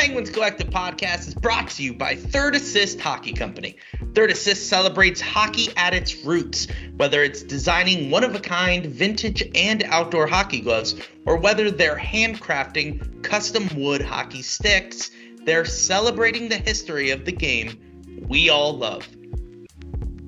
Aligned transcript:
Penguins 0.00 0.30
Collective 0.30 0.70
podcast 0.70 1.28
is 1.28 1.34
brought 1.34 1.68
to 1.68 1.82
you 1.82 1.92
by 1.92 2.14
Third 2.14 2.54
Assist 2.54 2.98
Hockey 2.98 3.34
Company. 3.34 3.76
Third 4.14 4.30
Assist 4.30 4.66
celebrates 4.66 5.20
hockey 5.20 5.68
at 5.76 5.92
its 5.92 6.24
roots, 6.24 6.68
whether 6.96 7.22
it's 7.22 7.42
designing 7.42 8.10
one 8.10 8.24
of 8.24 8.34
a 8.34 8.40
kind 8.40 8.86
vintage 8.86 9.46
and 9.54 9.82
outdoor 9.82 10.26
hockey 10.26 10.62
gloves, 10.62 10.94
or 11.26 11.36
whether 11.36 11.70
they're 11.70 11.98
handcrafting 11.98 13.22
custom 13.22 13.68
wood 13.76 14.00
hockey 14.00 14.40
sticks, 14.40 15.10
they're 15.44 15.66
celebrating 15.66 16.48
the 16.48 16.56
history 16.56 17.10
of 17.10 17.26
the 17.26 17.32
game 17.32 17.78
we 18.26 18.48
all 18.48 18.74
love. 18.74 19.06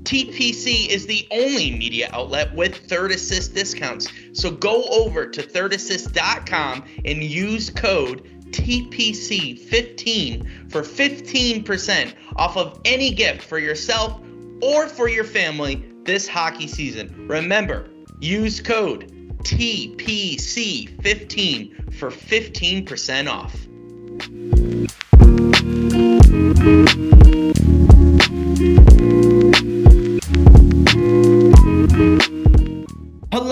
TPC 0.02 0.89
is 0.89 1.07
the 1.07 1.27
only 1.30 1.70
media 1.70 2.11
outlet 2.12 2.54
with 2.54 2.77
Third 2.91 3.11
Assist 3.11 3.54
discounts. 3.54 4.12
So 4.34 4.50
go 4.50 4.82
over 4.91 5.27
to 5.29 5.43
thirdassist.com 5.43 6.84
and 7.07 7.23
use 7.23 7.70
code 7.70 8.29
TPC15 8.53 10.71
for 10.71 10.82
15% 10.82 12.14
off 12.36 12.57
of 12.57 12.81
any 12.85 13.13
gift 13.13 13.43
for 13.43 13.58
yourself 13.58 14.21
or 14.63 14.89
for 14.89 15.08
your 15.08 15.25
family 15.25 15.85
this 16.04 16.29
hockey 16.29 16.67
season. 16.67 17.27
Remember, 17.29 17.89
use 18.21 18.61
code 18.61 19.11
TPC15 19.43 21.94
for 21.94 22.11
15% 22.11 23.29
off. 23.29 23.54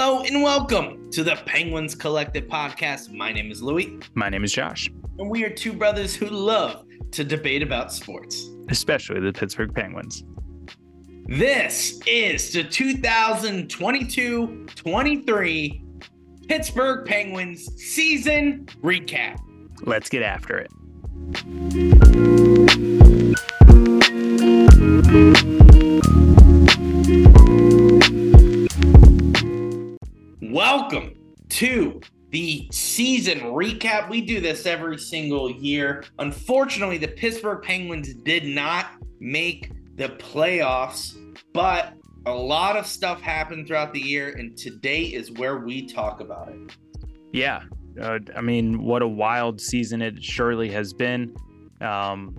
Hello 0.02 0.22
and 0.22 0.42
welcome 0.42 1.10
to 1.10 1.22
the 1.22 1.36
Penguins 1.44 1.94
Collective 1.94 2.44
podcast. 2.44 3.12
My 3.12 3.32
name 3.32 3.50
is 3.50 3.62
Louis. 3.62 3.98
My 4.14 4.30
name 4.30 4.44
is 4.44 4.50
Josh. 4.50 4.88
And 5.18 5.28
we 5.28 5.44
are 5.44 5.50
two 5.50 5.74
brothers 5.74 6.14
who 6.14 6.24
love 6.24 6.86
to 7.10 7.22
debate 7.22 7.62
about 7.62 7.92
sports, 7.92 8.48
especially 8.70 9.20
the 9.20 9.30
Pittsburgh 9.30 9.74
Penguins. 9.74 10.24
This 11.26 12.00
is 12.06 12.50
the 12.50 12.64
2022 12.64 14.66
23 14.74 15.84
Pittsburgh 16.48 17.06
Penguins 17.06 17.70
season 17.76 18.64
recap. 18.82 19.38
Let's 19.82 20.08
get 20.08 20.22
after 20.22 20.56
it. 20.56 20.70
Welcome 30.50 31.14
to 31.50 32.00
the 32.30 32.68
season 32.72 33.38
recap. 33.38 34.10
We 34.10 34.20
do 34.20 34.40
this 34.40 34.66
every 34.66 34.98
single 34.98 35.48
year. 35.48 36.02
Unfortunately, 36.18 36.98
the 36.98 37.06
Pittsburgh 37.06 37.62
Penguins 37.62 38.14
did 38.14 38.44
not 38.44 38.86
make 39.20 39.70
the 39.94 40.08
playoffs, 40.08 41.14
but 41.52 41.94
a 42.26 42.34
lot 42.34 42.76
of 42.76 42.84
stuff 42.88 43.20
happened 43.20 43.68
throughout 43.68 43.94
the 43.94 44.00
year, 44.00 44.30
and 44.30 44.56
today 44.56 45.02
is 45.02 45.30
where 45.30 45.58
we 45.58 45.86
talk 45.86 46.20
about 46.20 46.48
it. 46.48 46.58
Yeah. 47.32 47.62
Uh, 48.00 48.18
I 48.34 48.40
mean, 48.40 48.82
what 48.82 49.02
a 49.02 49.08
wild 49.08 49.60
season 49.60 50.02
it 50.02 50.20
surely 50.20 50.68
has 50.72 50.92
been. 50.92 51.32
Um, 51.80 52.36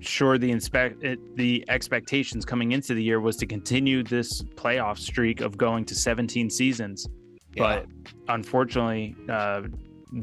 sure 0.00 0.38
the 0.38 0.50
inspect 0.50 1.04
the 1.36 1.64
expectations 1.68 2.44
coming 2.44 2.72
into 2.72 2.94
the 2.94 3.02
year 3.02 3.20
was 3.20 3.36
to 3.36 3.46
continue 3.46 4.02
this 4.02 4.42
playoff 4.54 4.98
streak 4.98 5.40
of 5.40 5.56
going 5.56 5.84
to 5.84 5.94
17 5.94 6.50
seasons 6.50 7.06
yeah. 7.54 7.62
but 7.62 7.86
unfortunately 8.28 9.14
uh, 9.28 9.62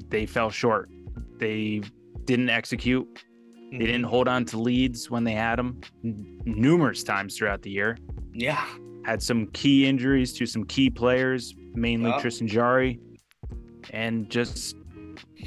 they 0.09 0.25
fell 0.25 0.50
short 0.50 0.89
they 1.38 1.81
didn't 2.25 2.50
execute 2.50 3.08
mm-hmm. 3.14 3.78
they 3.78 3.86
didn't 3.86 4.03
hold 4.03 4.28
on 4.28 4.44
to 4.45 4.59
leads 4.59 5.11
when 5.11 5.23
they 5.23 5.33
had 5.33 5.58
them 5.58 5.80
n- 6.03 6.42
numerous 6.45 7.03
times 7.03 7.38
throughout 7.38 7.61
the 7.61 7.70
year 7.70 7.98
yeah 8.33 8.66
had 9.05 9.22
some 9.22 9.48
key 9.48 9.88
injuries 9.88 10.33
to 10.33 10.45
some 10.45 10.65
key 10.65 10.89
players 10.89 11.55
mainly. 11.77 12.11
Tristan 12.20 12.48
Jarry, 12.48 12.99
and 13.92 14.30
just 14.30 14.76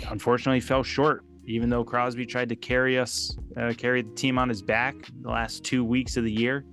unfortunately 0.08 0.60
fell 0.60 0.82
short 0.82 1.24
even 1.50 1.68
though 1.68 1.84
Crosby 1.84 2.24
tried 2.24 2.48
to 2.48 2.56
carry 2.56 2.98
us, 2.98 3.36
uh, 3.56 3.72
carry 3.76 4.02
the 4.02 4.14
team 4.14 4.38
on 4.38 4.48
his 4.48 4.62
back 4.62 4.94
the 5.22 5.30
last 5.30 5.64
two 5.64 5.84
weeks 5.84 6.16
of 6.16 6.24
the 6.24 6.32
year, 6.32 6.64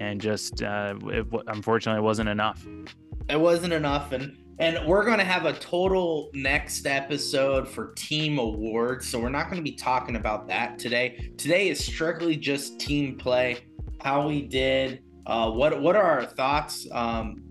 and 0.00 0.20
just 0.20 0.62
uh, 0.62 0.94
it, 1.06 1.26
unfortunately 1.48 2.00
it 2.00 2.04
wasn't 2.04 2.28
enough. 2.28 2.66
It 3.28 3.38
wasn't 3.38 3.72
enough, 3.72 4.12
and 4.12 4.36
and 4.58 4.86
we're 4.86 5.04
going 5.04 5.18
to 5.18 5.24
have 5.24 5.44
a 5.44 5.52
total 5.54 6.30
next 6.34 6.86
episode 6.86 7.68
for 7.68 7.92
team 7.94 8.38
awards, 8.38 9.06
so 9.08 9.18
we're 9.18 9.28
not 9.28 9.44
going 9.44 9.56
to 9.56 9.62
be 9.62 9.76
talking 9.76 10.16
about 10.16 10.48
that 10.48 10.78
today. 10.78 11.32
Today 11.36 11.68
is 11.68 11.84
strictly 11.84 12.36
just 12.36 12.80
team 12.80 13.16
play, 13.16 13.66
how 14.00 14.26
we 14.26 14.42
did, 14.42 15.02
uh, 15.26 15.50
what 15.50 15.80
what 15.80 15.94
are 15.94 16.02
our 16.02 16.24
thoughts 16.24 16.86
um, 16.92 17.42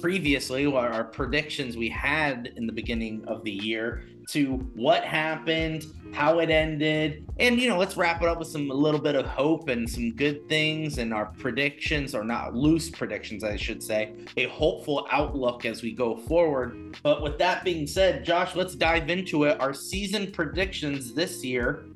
previously, 0.00 0.66
our 0.66 1.04
predictions 1.04 1.76
we 1.76 1.88
had 1.88 2.52
in 2.56 2.66
the 2.66 2.72
beginning 2.72 3.24
of 3.26 3.44
the 3.44 3.52
year, 3.52 4.04
to 4.28 4.56
what 4.74 5.04
happened, 5.04 5.86
how 6.12 6.40
it 6.40 6.50
ended, 6.50 7.24
and 7.38 7.60
you 7.60 7.68
know, 7.68 7.78
let's 7.78 7.96
wrap 7.96 8.22
it 8.22 8.28
up 8.28 8.38
with 8.38 8.48
some 8.48 8.70
a 8.70 8.74
little 8.74 9.00
bit 9.00 9.14
of 9.14 9.24
hope 9.26 9.68
and 9.68 9.88
some 9.88 10.12
good 10.12 10.48
things 10.48 10.98
and 10.98 11.14
our 11.14 11.26
predictions, 11.38 12.14
or 12.14 12.24
not 12.24 12.54
loose 12.54 12.90
predictions, 12.90 13.44
I 13.44 13.56
should 13.56 13.82
say, 13.82 14.12
a 14.36 14.46
hopeful 14.46 15.06
outlook 15.12 15.64
as 15.64 15.82
we 15.82 15.92
go 15.92 16.16
forward. 16.16 16.98
But 17.02 17.22
with 17.22 17.38
that 17.38 17.64
being 17.64 17.86
said, 17.86 18.24
Josh, 18.24 18.56
let's 18.56 18.74
dive 18.74 19.10
into 19.10 19.44
it. 19.44 19.60
Our 19.60 19.72
season 19.72 20.32
predictions 20.32 21.14
this 21.14 21.44
year. 21.44 21.86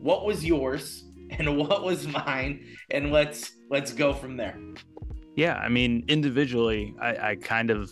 What 0.00 0.24
was 0.24 0.44
yours 0.44 1.04
and 1.30 1.56
what 1.68 1.82
was 1.82 2.06
mine? 2.06 2.64
And 2.90 3.10
let's 3.10 3.52
let's 3.68 3.92
go 3.92 4.12
from 4.12 4.36
there. 4.36 4.58
Yeah, 5.36 5.54
I 5.54 5.68
mean, 5.68 6.04
individually, 6.08 6.94
I, 7.00 7.30
I 7.30 7.36
kind 7.36 7.70
of, 7.70 7.90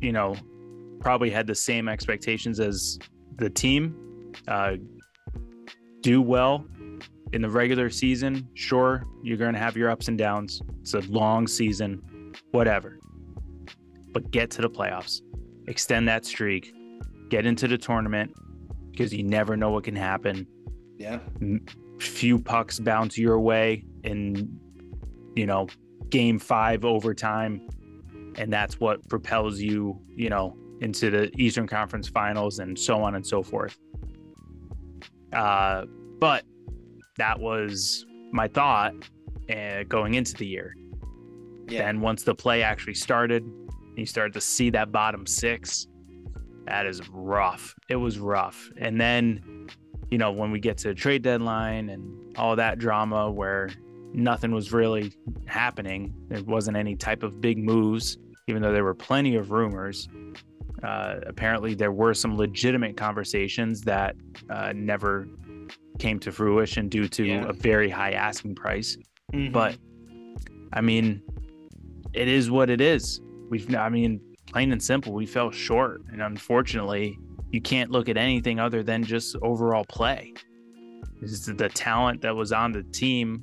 you 0.00 0.12
know, 0.12 0.34
probably 1.00 1.30
had 1.30 1.46
the 1.46 1.54
same 1.54 1.88
expectations 1.88 2.60
as 2.60 2.98
the 3.36 3.48
team. 3.48 4.32
Uh, 4.48 4.76
do 6.00 6.22
well 6.22 6.66
in 7.32 7.42
the 7.42 7.48
regular 7.48 7.90
season. 7.90 8.48
Sure, 8.54 9.04
you're 9.22 9.36
going 9.36 9.52
to 9.52 9.58
have 9.58 9.76
your 9.76 9.90
ups 9.90 10.08
and 10.08 10.18
downs. 10.18 10.62
It's 10.80 10.94
a 10.94 11.00
long 11.00 11.46
season, 11.46 12.32
whatever. 12.50 12.98
But 14.12 14.30
get 14.30 14.50
to 14.52 14.62
the 14.62 14.70
playoffs, 14.70 15.20
extend 15.68 16.08
that 16.08 16.24
streak, 16.24 16.72
get 17.28 17.46
into 17.46 17.68
the 17.68 17.78
tournament 17.78 18.32
because 18.90 19.14
you 19.14 19.22
never 19.22 19.56
know 19.56 19.70
what 19.70 19.84
can 19.84 19.94
happen. 19.94 20.46
Yeah. 20.98 21.20
Few 22.00 22.38
pucks 22.38 22.80
bounce 22.80 23.16
your 23.16 23.38
way 23.38 23.84
and, 24.04 24.58
you 25.36 25.46
know, 25.46 25.68
game 26.10 26.38
five 26.38 26.84
overtime. 26.84 27.68
And 28.36 28.52
that's 28.52 28.78
what 28.78 29.08
propels 29.08 29.60
you, 29.60 30.00
you 30.14 30.28
know, 30.28 30.56
into 30.80 31.10
the 31.10 31.30
Eastern 31.36 31.66
Conference 31.66 32.08
Finals 32.08 32.58
and 32.58 32.78
so 32.78 33.02
on 33.02 33.14
and 33.14 33.26
so 33.26 33.42
forth. 33.42 33.78
Uh, 35.32 35.84
but 36.18 36.44
that 37.18 37.38
was 37.38 38.06
my 38.32 38.48
thought 38.48 38.94
uh, 39.54 39.82
going 39.88 40.14
into 40.14 40.34
the 40.34 40.46
year. 40.46 40.74
Yeah. 41.68 41.84
Then 41.84 42.00
once 42.00 42.22
the 42.22 42.34
play 42.34 42.62
actually 42.62 42.94
started, 42.94 43.44
you 43.96 44.06
started 44.06 44.32
to 44.34 44.40
see 44.40 44.70
that 44.70 44.90
bottom 44.90 45.26
six. 45.26 45.86
That 46.66 46.86
is 46.86 47.02
rough. 47.10 47.74
It 47.88 47.96
was 47.96 48.18
rough. 48.18 48.70
And 48.76 49.00
then, 49.00 49.68
you 50.10 50.18
know, 50.18 50.30
when 50.32 50.50
we 50.50 50.60
get 50.60 50.78
to 50.78 50.88
the 50.88 50.94
trade 50.94 51.22
deadline 51.22 51.90
and 51.90 52.36
all 52.38 52.56
that 52.56 52.78
drama 52.78 53.30
where 53.30 53.70
nothing 54.12 54.52
was 54.52 54.72
really 54.72 55.12
happening, 55.46 56.14
there 56.28 56.42
wasn't 56.44 56.76
any 56.76 56.96
type 56.96 57.22
of 57.22 57.40
big 57.40 57.58
moves, 57.58 58.18
even 58.48 58.62
though 58.62 58.72
there 58.72 58.84
were 58.84 58.94
plenty 58.94 59.36
of 59.36 59.50
rumors. 59.50 60.08
Uh, 60.82 61.16
apparently, 61.26 61.74
there 61.74 61.92
were 61.92 62.14
some 62.14 62.36
legitimate 62.36 62.96
conversations 62.96 63.82
that 63.82 64.16
uh, 64.48 64.72
never 64.74 65.28
came 65.98 66.18
to 66.18 66.32
fruition 66.32 66.88
due 66.88 67.06
to 67.08 67.24
yeah. 67.24 67.48
a 67.48 67.52
very 67.52 67.90
high 67.90 68.12
asking 68.12 68.54
price. 68.54 68.96
Mm-hmm. 69.32 69.52
But 69.52 69.76
I 70.72 70.80
mean, 70.80 71.22
it 72.12 72.28
is 72.28 72.50
what 72.50 72.70
it 72.70 72.80
is. 72.80 73.20
We've, 73.50 73.74
I 73.74 73.88
mean, 73.88 74.20
plain 74.46 74.72
and 74.72 74.82
simple, 74.82 75.12
we 75.12 75.26
fell 75.26 75.50
short. 75.50 76.02
And 76.12 76.22
unfortunately, 76.22 77.18
you 77.50 77.60
can't 77.60 77.90
look 77.90 78.08
at 78.08 78.16
anything 78.16 78.58
other 78.58 78.82
than 78.82 79.04
just 79.04 79.36
overall 79.42 79.84
play. 79.84 80.32
This 81.20 81.32
is 81.32 81.46
the 81.46 81.68
talent 81.68 82.22
that 82.22 82.34
was 82.34 82.52
on 82.52 82.72
the 82.72 82.82
team, 82.84 83.42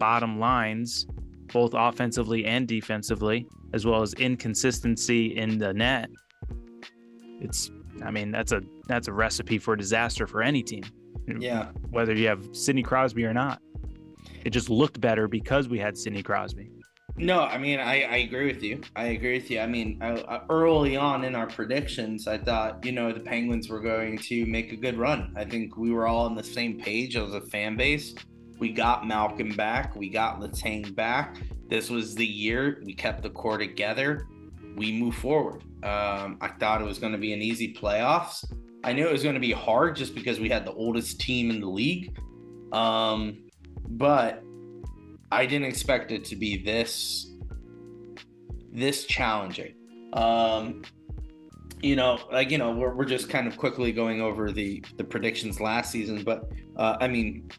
bottom 0.00 0.40
lines, 0.40 1.06
both 1.52 1.74
offensively 1.74 2.44
and 2.44 2.66
defensively, 2.66 3.46
as 3.72 3.86
well 3.86 4.02
as 4.02 4.14
inconsistency 4.14 5.36
in 5.36 5.58
the 5.58 5.72
net 5.72 6.10
it's 7.40 7.70
I 8.04 8.10
mean 8.10 8.30
that's 8.30 8.52
a 8.52 8.62
that's 8.86 9.08
a 9.08 9.12
recipe 9.12 9.58
for 9.58 9.74
disaster 9.74 10.26
for 10.26 10.42
any 10.42 10.62
team. 10.62 10.84
Yeah. 11.38 11.70
Whether 11.90 12.14
you 12.14 12.28
have 12.28 12.48
Sidney 12.52 12.82
Crosby 12.82 13.24
or 13.24 13.32
not. 13.32 13.60
It 14.44 14.50
just 14.50 14.70
looked 14.70 15.00
better 15.00 15.28
because 15.28 15.68
we 15.68 15.78
had 15.78 15.96
Sidney 15.96 16.22
Crosby. 16.22 16.70
No, 17.16 17.42
I 17.42 17.58
mean 17.58 17.78
I, 17.80 18.02
I 18.02 18.16
agree 18.18 18.46
with 18.46 18.62
you. 18.62 18.80
I 18.96 19.06
agree 19.06 19.34
with 19.34 19.50
you. 19.50 19.60
I 19.60 19.66
mean 19.66 19.98
I, 20.00 20.40
early 20.48 20.96
on 20.96 21.24
in 21.24 21.34
our 21.34 21.46
predictions, 21.46 22.26
I 22.26 22.38
thought 22.38 22.84
you 22.84 22.92
know 22.92 23.12
the 23.12 23.20
Penguins 23.20 23.68
were 23.68 23.80
going 23.80 24.18
to 24.18 24.46
make 24.46 24.72
a 24.72 24.76
good 24.76 24.98
run. 24.98 25.32
I 25.36 25.44
think 25.44 25.76
we 25.76 25.90
were 25.90 26.06
all 26.06 26.26
on 26.26 26.34
the 26.34 26.44
same 26.44 26.78
page 26.78 27.16
as 27.16 27.34
a 27.34 27.40
fan 27.40 27.76
base. 27.76 28.14
We 28.60 28.70
got 28.70 29.06
Malkin 29.06 29.54
back. 29.54 29.96
We 29.96 30.10
got 30.10 30.38
Letang 30.38 30.94
back. 30.94 31.38
This 31.68 31.88
was 31.88 32.14
the 32.14 32.26
year 32.26 32.82
we 32.84 32.94
kept 32.94 33.22
the 33.22 33.30
core 33.30 33.58
together. 33.58 34.28
We 34.76 34.92
move 34.92 35.14
forward. 35.16 35.62
Um, 35.82 36.36
I 36.40 36.48
thought 36.60 36.82
it 36.82 36.84
was 36.84 36.98
going 36.98 37.12
to 37.12 37.18
be 37.18 37.32
an 37.32 37.40
easy 37.40 37.72
playoffs. 37.72 38.44
I 38.84 38.92
knew 38.92 39.08
it 39.08 39.12
was 39.12 39.22
going 39.22 39.34
to 39.34 39.40
be 39.40 39.52
hard 39.52 39.96
just 39.96 40.14
because 40.14 40.38
we 40.38 40.50
had 40.50 40.66
the 40.66 40.72
oldest 40.72 41.20
team 41.20 41.50
in 41.50 41.60
the 41.60 41.68
league. 41.68 42.18
Um, 42.72 43.44
but 43.88 44.42
I 45.32 45.46
didn't 45.46 45.66
expect 45.66 46.12
it 46.12 46.24
to 46.26 46.36
be 46.36 46.62
this 46.62 47.32
this 48.72 49.04
challenging. 49.06 49.74
Um, 50.12 50.82
you 51.82 51.96
know, 51.96 52.18
like 52.30 52.50
you 52.50 52.58
know, 52.58 52.72
we're, 52.72 52.94
we're 52.94 53.04
just 53.06 53.30
kind 53.30 53.48
of 53.48 53.56
quickly 53.56 53.90
going 53.90 54.20
over 54.20 54.52
the 54.52 54.84
the 54.96 55.04
predictions 55.04 55.60
last 55.60 55.90
season, 55.90 56.24
but 56.24 56.50
uh, 56.76 56.96
I 57.00 57.08
mean, 57.08 57.50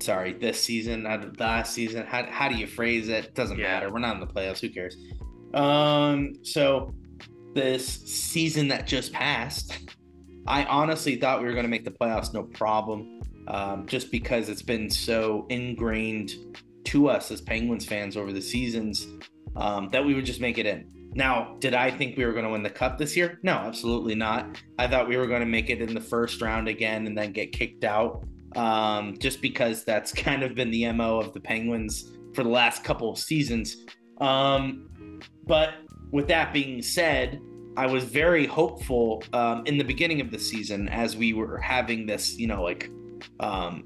sorry, 0.00 0.32
this 0.32 0.60
season, 0.60 1.04
not 1.04 1.38
last 1.38 1.74
season. 1.74 2.06
How 2.06 2.24
how 2.30 2.48
do 2.48 2.56
you 2.56 2.66
phrase 2.66 3.08
it? 3.08 3.34
Doesn't 3.34 3.58
yeah. 3.58 3.74
matter. 3.74 3.92
We're 3.92 4.00
not 4.00 4.14
in 4.14 4.20
the 4.20 4.26
playoffs. 4.26 4.60
Who 4.60 4.70
cares? 4.70 4.96
Um, 5.54 6.34
so 6.42 6.94
this 7.54 7.86
season 7.86 8.68
that 8.68 8.86
just 8.86 9.12
passed, 9.12 9.78
I 10.46 10.64
honestly 10.64 11.16
thought 11.16 11.40
we 11.40 11.46
were 11.46 11.52
going 11.52 11.64
to 11.64 11.70
make 11.70 11.84
the 11.84 11.90
playoffs 11.90 12.32
no 12.32 12.44
problem, 12.44 13.20
um, 13.48 13.86
just 13.86 14.10
because 14.10 14.48
it's 14.48 14.62
been 14.62 14.88
so 14.90 15.46
ingrained 15.48 16.32
to 16.84 17.08
us 17.08 17.30
as 17.30 17.40
Penguins 17.40 17.84
fans 17.84 18.16
over 18.16 18.32
the 18.32 18.40
seasons 18.40 19.06
um, 19.56 19.88
that 19.90 20.04
we 20.04 20.14
would 20.14 20.24
just 20.24 20.40
make 20.40 20.58
it 20.58 20.66
in. 20.66 20.90
Now, 21.12 21.56
did 21.58 21.74
I 21.74 21.90
think 21.90 22.16
we 22.16 22.24
were 22.24 22.32
going 22.32 22.44
to 22.44 22.50
win 22.50 22.62
the 22.62 22.70
cup 22.70 22.96
this 22.96 23.16
year? 23.16 23.40
No, 23.42 23.52
absolutely 23.52 24.14
not. 24.14 24.62
I 24.78 24.86
thought 24.86 25.08
we 25.08 25.16
were 25.16 25.26
going 25.26 25.40
to 25.40 25.46
make 25.46 25.68
it 25.68 25.82
in 25.82 25.92
the 25.92 26.00
first 26.00 26.40
round 26.40 26.68
again 26.68 27.06
and 27.06 27.18
then 27.18 27.32
get 27.32 27.50
kicked 27.50 27.84
out, 27.84 28.24
um, 28.56 29.16
just 29.18 29.40
because 29.40 29.84
that's 29.84 30.12
kind 30.26 30.42
of 30.42 30.54
been 30.54 30.70
the 30.70 30.90
mo 30.92 31.18
of 31.18 31.32
the 31.32 31.40
Penguins 31.40 32.12
for 32.34 32.42
the 32.42 32.50
last 32.50 32.84
couple 32.84 33.10
of 33.10 33.18
seasons. 33.18 33.84
Um, 34.20 35.20
but 35.46 35.74
with 36.10 36.28
that 36.28 36.52
being 36.52 36.82
said, 36.82 37.40
I 37.76 37.86
was 37.86 38.04
very 38.04 38.46
hopeful 38.46 39.22
um, 39.32 39.62
in 39.66 39.78
the 39.78 39.84
beginning 39.84 40.20
of 40.20 40.30
the 40.30 40.38
season 40.38 40.88
as 40.88 41.16
we 41.16 41.32
were 41.32 41.58
having 41.58 42.06
this, 42.06 42.36
you 42.36 42.46
know, 42.46 42.62
like 42.62 42.90
um, 43.38 43.84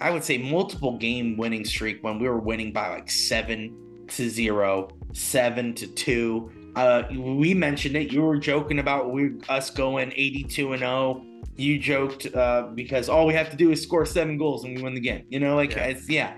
I 0.00 0.10
would 0.10 0.24
say 0.24 0.38
multiple 0.38 0.98
game 0.98 1.36
winning 1.36 1.64
streak 1.64 2.02
when 2.02 2.18
we 2.18 2.28
were 2.28 2.38
winning 2.38 2.72
by 2.72 2.88
like 2.88 3.10
seven 3.10 4.06
to 4.08 4.28
zero, 4.28 4.88
seven 5.12 5.74
to 5.74 5.86
two. 5.86 6.50
Uh, 6.76 7.04
we 7.16 7.54
mentioned 7.54 7.96
it. 7.96 8.12
You 8.12 8.22
were 8.22 8.36
joking 8.36 8.78
about 8.78 9.12
we 9.12 9.32
us 9.48 9.70
going 9.70 10.12
82 10.14 10.72
and 10.72 10.80
0. 10.80 11.24
You 11.56 11.78
joked 11.78 12.34
uh, 12.34 12.70
because 12.74 13.08
all 13.08 13.26
we 13.26 13.34
have 13.34 13.50
to 13.50 13.56
do 13.56 13.70
is 13.70 13.82
score 13.82 14.04
seven 14.04 14.36
goals 14.38 14.64
and 14.64 14.76
we 14.76 14.82
win 14.82 14.94
the 14.94 15.00
game. 15.00 15.24
You 15.28 15.40
know, 15.40 15.54
like 15.54 15.72
yeah. 15.74 15.84
it's 15.84 16.08
yeah. 16.08 16.34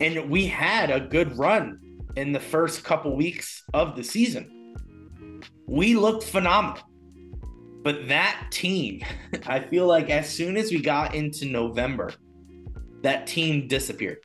And 0.00 0.30
we 0.30 0.46
had 0.46 0.90
a 0.90 1.00
good 1.00 1.36
run 1.38 1.78
in 2.16 2.32
the 2.32 2.40
first 2.40 2.84
couple 2.84 3.16
weeks 3.16 3.62
of 3.74 3.96
the 3.96 4.04
season. 4.04 4.74
We 5.66 5.94
looked 5.94 6.24
phenomenal. 6.24 6.82
But 7.82 8.08
that 8.08 8.48
team, 8.50 9.02
I 9.46 9.60
feel 9.60 9.86
like 9.86 10.10
as 10.10 10.28
soon 10.28 10.56
as 10.56 10.70
we 10.70 10.80
got 10.80 11.14
into 11.14 11.46
November, 11.46 12.12
that 13.02 13.26
team 13.26 13.68
disappeared. 13.68 14.18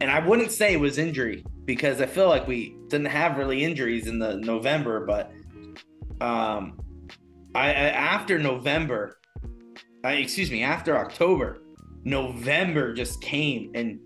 And 0.00 0.10
I 0.10 0.24
wouldn't 0.24 0.52
say 0.52 0.74
it 0.74 0.80
was 0.80 0.98
injury 0.98 1.44
because 1.64 2.00
I 2.00 2.06
feel 2.06 2.28
like 2.28 2.46
we 2.46 2.76
didn't 2.88 3.06
have 3.06 3.38
really 3.38 3.64
injuries 3.64 4.06
in 4.06 4.18
the 4.18 4.36
November, 4.36 5.06
but 5.06 5.32
um, 6.20 6.78
I, 7.54 7.68
I 7.68 7.72
after 7.72 8.38
November, 8.38 9.18
I, 10.04 10.14
excuse 10.14 10.50
me, 10.50 10.62
after 10.62 10.96
October, 10.96 11.62
November 12.04 12.92
just 12.92 13.20
came 13.20 13.70
and 13.74 13.98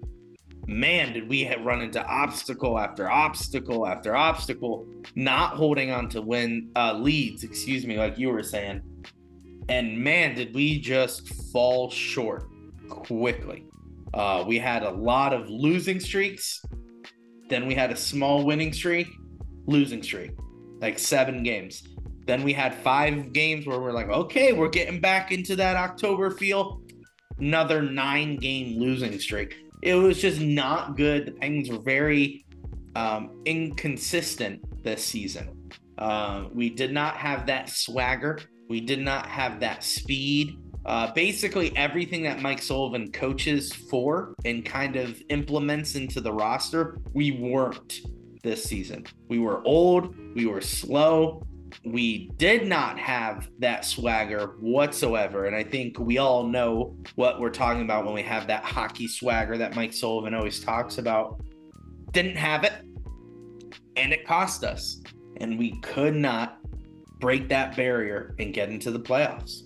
man, 0.68 1.14
did 1.14 1.28
we 1.28 1.52
run 1.56 1.80
into 1.80 2.04
obstacle 2.06 2.78
after 2.78 3.10
obstacle 3.10 3.86
after 3.86 4.14
obstacle, 4.14 4.86
not 5.14 5.54
holding 5.54 5.90
on 5.90 6.10
to 6.10 6.20
win 6.20 6.70
uh, 6.76 6.92
leads, 6.92 7.42
excuse 7.42 7.86
me, 7.86 7.96
like 7.96 8.18
you 8.18 8.28
were 8.28 8.42
saying. 8.42 8.82
And 9.70 9.98
man, 9.98 10.34
did 10.34 10.54
we 10.54 10.78
just 10.78 11.28
fall 11.52 11.90
short 11.90 12.44
quickly. 12.88 13.64
Uh, 14.12 14.44
we 14.46 14.58
had 14.58 14.82
a 14.82 14.90
lot 14.90 15.32
of 15.32 15.48
losing 15.48 16.00
streaks. 16.00 16.62
Then 17.48 17.66
we 17.66 17.74
had 17.74 17.90
a 17.90 17.96
small 17.96 18.44
winning 18.44 18.72
streak, 18.72 19.08
losing 19.66 20.02
streak, 20.02 20.32
like 20.80 20.98
seven 20.98 21.42
games. 21.42 21.82
Then 22.28 22.42
we 22.42 22.52
had 22.52 22.75
five 22.75 23.32
games 23.32 23.66
where 23.66 23.80
we're 23.80 23.92
like, 23.92 24.10
okay, 24.10 24.52
we're 24.52 24.69
getting 24.69 25.00
back 25.00 25.32
into 25.32 25.56
that 25.56 25.76
October 25.76 26.30
feel. 26.30 26.82
Another 27.38 27.80
nine 27.80 28.36
game 28.36 28.78
losing 28.78 29.19
streak. 29.19 29.56
It 29.82 29.94
was 29.94 30.20
just 30.20 30.38
not 30.38 30.98
good. 30.98 31.25
The 31.25 31.32
Penguins 31.32 31.70
were 31.70 31.78
very 31.78 32.44
um, 32.94 33.40
inconsistent 33.46 34.60
this 34.84 35.02
season. 35.02 35.70
Uh, 35.96 36.48
we 36.52 36.69
did 36.69 36.92
not 36.92 37.16
have 37.16 37.46
that 37.46 37.70
swagger. 37.70 38.40
We 38.69 38.82
did 38.82 39.00
not 39.00 39.24
have 39.26 39.60
that 39.60 39.82
speed. 39.82 40.58
Uh, 40.84 41.10
basically, 41.14 41.74
everything 41.78 42.22
that 42.24 42.42
Mike 42.42 42.60
Sullivan 42.60 43.10
coaches 43.10 43.72
for 43.72 44.34
and 44.44 44.66
kind 44.66 44.96
of 44.96 45.19
implements 45.31 45.94
into 45.94 46.20
the 46.20 46.32
roster, 46.34 46.98
we 47.14 47.31
weren't 47.31 48.00
this 48.42 48.64
season. 48.64 49.06
We 49.28 49.38
were 49.38 49.66
old, 49.66 50.14
we 50.34 50.44
were 50.44 50.60
slow, 50.60 51.42
we 51.85 52.31
did 52.37 52.67
not 52.67 52.99
have 52.99 53.49
that 53.59 53.85
swagger 53.85 54.56
whatsoever. 54.61 55.47
And 55.47 55.55
I 55.55 55.65
think 55.65 55.99
we 55.99 56.19
all 56.19 56.44
know 56.44 56.97
what 57.15 57.41
we're 57.41 57.50
talking 57.50 57.82
about 57.82 58.05
when 58.05 58.15
we 58.15 58.23
have 58.23 58.47
that 58.47 58.65
hockey 58.65 59.09
swagger 59.09 59.59
that 59.59 59.75
Mike 59.75 59.93
Sullivan 59.93 60.35
always 60.35 60.61
talks 60.61 60.99
about. 60.99 61.41
Didn't 62.12 62.37
have 62.37 62.65
it, 62.65 62.73
and 63.97 64.12
it 64.12 64.26
cost 64.26 64.65
us. 64.65 65.03
And 65.38 65.59
we 65.59 65.79
could 65.81 66.15
not 66.15 66.59
break 67.20 67.49
that 67.49 67.76
barrier 67.76 68.35
and 68.38 68.53
get 68.55 68.70
into 68.70 68.91
the 68.91 69.00
playoffs. 69.00 69.62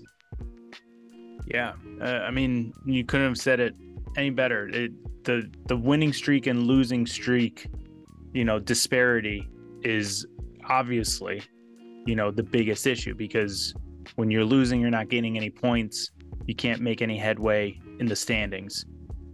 Yeah, 1.46 1.74
uh, 2.00 2.04
I 2.04 2.30
mean, 2.30 2.72
you 2.86 3.04
couldn't 3.04 3.26
have 3.26 3.38
said 3.38 3.60
it 3.60 3.74
any 4.16 4.30
better. 4.30 4.68
It, 4.68 4.92
the 5.24 5.50
the 5.66 5.76
winning 5.76 6.12
streak 6.12 6.46
and 6.46 6.66
losing 6.66 7.06
streak, 7.06 7.68
you 8.32 8.44
know, 8.44 8.58
disparity 8.58 9.48
is 9.82 10.26
obviously, 10.68 11.42
you 12.06 12.16
know, 12.16 12.30
the 12.30 12.42
biggest 12.42 12.86
issue 12.86 13.14
because 13.14 13.74
when 14.16 14.30
you're 14.30 14.44
losing, 14.44 14.80
you're 14.80 14.90
not 14.90 15.08
gaining 15.08 15.36
any 15.36 15.50
points. 15.50 16.10
You 16.46 16.54
can't 16.54 16.80
make 16.80 17.02
any 17.02 17.16
headway 17.16 17.80
in 18.00 18.06
the 18.06 18.16
standings. 18.16 18.84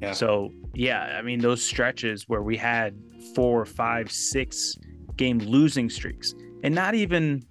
Yeah. 0.00 0.12
So 0.12 0.52
yeah, 0.74 1.16
I 1.18 1.22
mean, 1.22 1.40
those 1.40 1.62
stretches 1.62 2.28
where 2.28 2.42
we 2.42 2.56
had 2.56 2.96
four, 3.34 3.64
five, 3.64 4.12
six 4.12 4.76
game 5.16 5.38
losing 5.38 5.90
streaks, 5.90 6.34
and 6.62 6.74
not 6.74 6.94
even, 6.94 7.42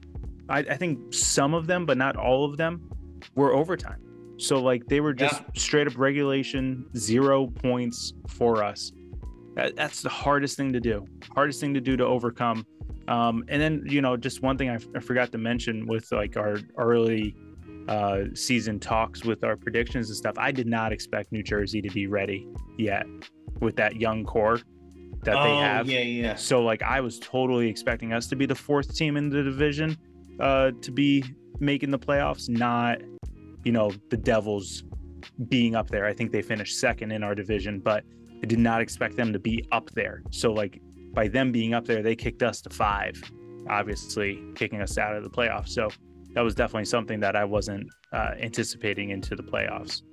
I, 0.48 0.60
I 0.60 0.78
think 0.78 1.14
some 1.14 1.54
of 1.54 1.68
them, 1.68 1.86
but 1.86 1.98
not 1.98 2.16
all 2.16 2.46
of 2.46 2.58
them, 2.58 2.90
were 3.36 3.54
overtime. 3.54 4.02
So 4.38 4.62
like 4.62 4.86
they 4.88 5.00
were 5.00 5.14
just 5.14 5.42
yeah. 5.42 5.48
straight 5.56 5.88
up 5.88 5.98
regulation, 5.98 6.86
zero 6.96 7.48
points 7.48 8.14
for 8.28 8.64
us. 8.64 8.92
That, 9.56 9.76
that's 9.76 10.04
the 10.04 10.10
hardest 10.10 10.56
thing 10.56 10.72
to 10.74 10.80
do. 10.80 11.06
Hardest 11.34 11.60
thing 11.60 11.74
to 11.74 11.82
do 11.82 11.98
to 11.98 12.06
overcome. 12.06 12.66
Um, 13.08 13.44
and 13.48 13.62
then 13.62 13.84
you 13.86 14.02
know 14.02 14.18
just 14.18 14.42
one 14.42 14.58
thing 14.58 14.70
I, 14.70 14.76
f- 14.76 14.88
I 14.96 15.00
forgot 15.00 15.32
to 15.32 15.38
mention 15.38 15.88
with 15.88 16.12
like 16.12 16.38
our 16.38 16.58
early 16.78 17.36
uh, 17.88 18.24
season 18.34 18.80
talks 18.80 19.24
with 19.24 19.44
our 19.44 19.56
predictions 19.56 20.10
and 20.10 20.18
stuff. 20.18 20.36
I 20.38 20.52
did 20.52 20.68
not 20.68 20.92
expect 20.92 21.32
New 21.32 21.44
Jersey 21.44 21.82
to 21.82 21.90
be 21.90 22.08
ready 22.08 22.48
yet 22.78 23.06
with 23.62 23.76
that 23.78 23.96
young 23.96 24.26
core 24.26 24.60
that 25.24 25.36
oh, 25.36 25.44
they 25.44 25.56
have. 25.58 25.88
Yeah, 25.88 26.00
yeah. 26.00 26.36
So 26.36 26.64
like 26.64 26.82
I 26.82 27.00
was 27.02 27.20
totally 27.20 27.70
expecting 27.70 28.14
us 28.14 28.28
to 28.28 28.36
be 28.36 28.46
the 28.46 28.56
fourth 28.56 28.96
team 28.96 29.18
in 29.18 29.30
the 29.30 29.44
division 29.44 29.98
uh, 30.40 30.72
to 30.82 30.92
be 30.92 31.24
making 31.60 31.92
the 31.92 32.00
playoffs, 32.00 32.50
not 32.50 33.00
you 33.68 33.74
know, 33.74 33.92
the 34.10 34.16
Devils 34.16 34.84
being 35.50 35.76
up 35.76 35.90
there. 35.90 36.06
I 36.06 36.14
think 36.14 36.32
they 36.32 36.42
finished 36.42 36.80
second 36.80 37.12
in 37.12 37.22
our 37.22 37.36
division, 37.36 37.82
but 37.82 38.06
I 38.42 38.46
did 38.46 38.60
not 38.60 38.80
expect 38.80 39.18
them 39.18 39.34
to 39.34 39.40
be 39.40 39.68
up 39.74 39.90
there. 39.92 40.24
So, 40.32 40.54
like, 40.54 40.82
by 41.18 41.28
them 41.28 41.52
being 41.52 41.74
up 41.74 41.86
there, 41.86 42.04
they 42.04 42.16
kicked 42.16 42.44
us 42.44 42.62
to 42.62 42.70
five, 42.70 43.20
obviously 43.68 44.40
kicking 44.54 44.82
us 44.82 45.00
out 45.00 45.16
of 45.16 45.24
the 45.24 45.30
playoffs. 45.32 45.70
So, 45.70 45.90
that 46.34 46.42
was 46.42 46.54
definitely 46.54 46.86
something 46.86 47.20
that 47.22 47.36
I 47.36 47.46
wasn't 47.46 47.88
uh, 48.14 48.34
anticipating 48.40 49.10
into 49.10 49.36
the 49.36 49.42
playoffs. 49.42 50.04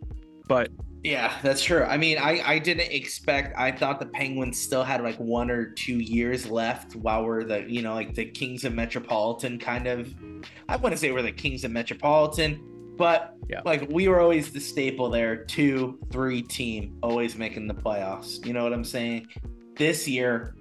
But 0.49 0.71
yeah, 1.03 1.37
that's 1.43 1.63
true. 1.63 1.83
I 1.83 1.99
mean, 1.99 2.17
I, 2.17 2.41
I 2.47 2.59
didn't 2.59 2.91
expect, 2.91 3.55
I 3.59 3.71
thought 3.71 4.01
the 4.01 4.07
Penguins 4.07 4.59
still 4.59 4.83
had 4.83 5.03
like 5.03 5.17
one 5.17 5.51
or 5.51 5.67
two 5.67 5.99
years 5.99 6.51
left 6.51 6.97
while 6.97 7.25
we're 7.27 7.45
the, 7.45 7.71
you 7.71 7.83
know, 7.83 7.93
like 7.93 8.15
the 8.15 8.25
Kings 8.25 8.65
of 8.65 8.73
Metropolitan 8.73 9.59
kind 9.59 9.87
of. 9.87 10.15
I 10.71 10.77
want 10.77 10.95
to 10.95 10.97
say 10.97 11.11
we're 11.11 11.21
the 11.21 11.33
Kings 11.33 11.65
of 11.65 11.71
Metropolitan 11.71 12.59
but 12.97 13.35
yeah. 13.49 13.61
like 13.65 13.89
we 13.91 14.09
were 14.09 14.21
always 14.21 14.53
the 14.53 14.61
staple 14.61 15.11
there, 15.11 15.37
two, 15.37 15.99
three 16.11 16.43
team, 16.43 16.97
always 17.03 17.37
making 17.37 17.67
the 17.67 17.75
playoffs. 17.75 18.45
You 18.47 18.53
know 18.53 18.63
what 18.63 18.73
I'm 18.73 18.85
saying? 18.85 19.27
This 19.77 20.07
year, 20.07 20.55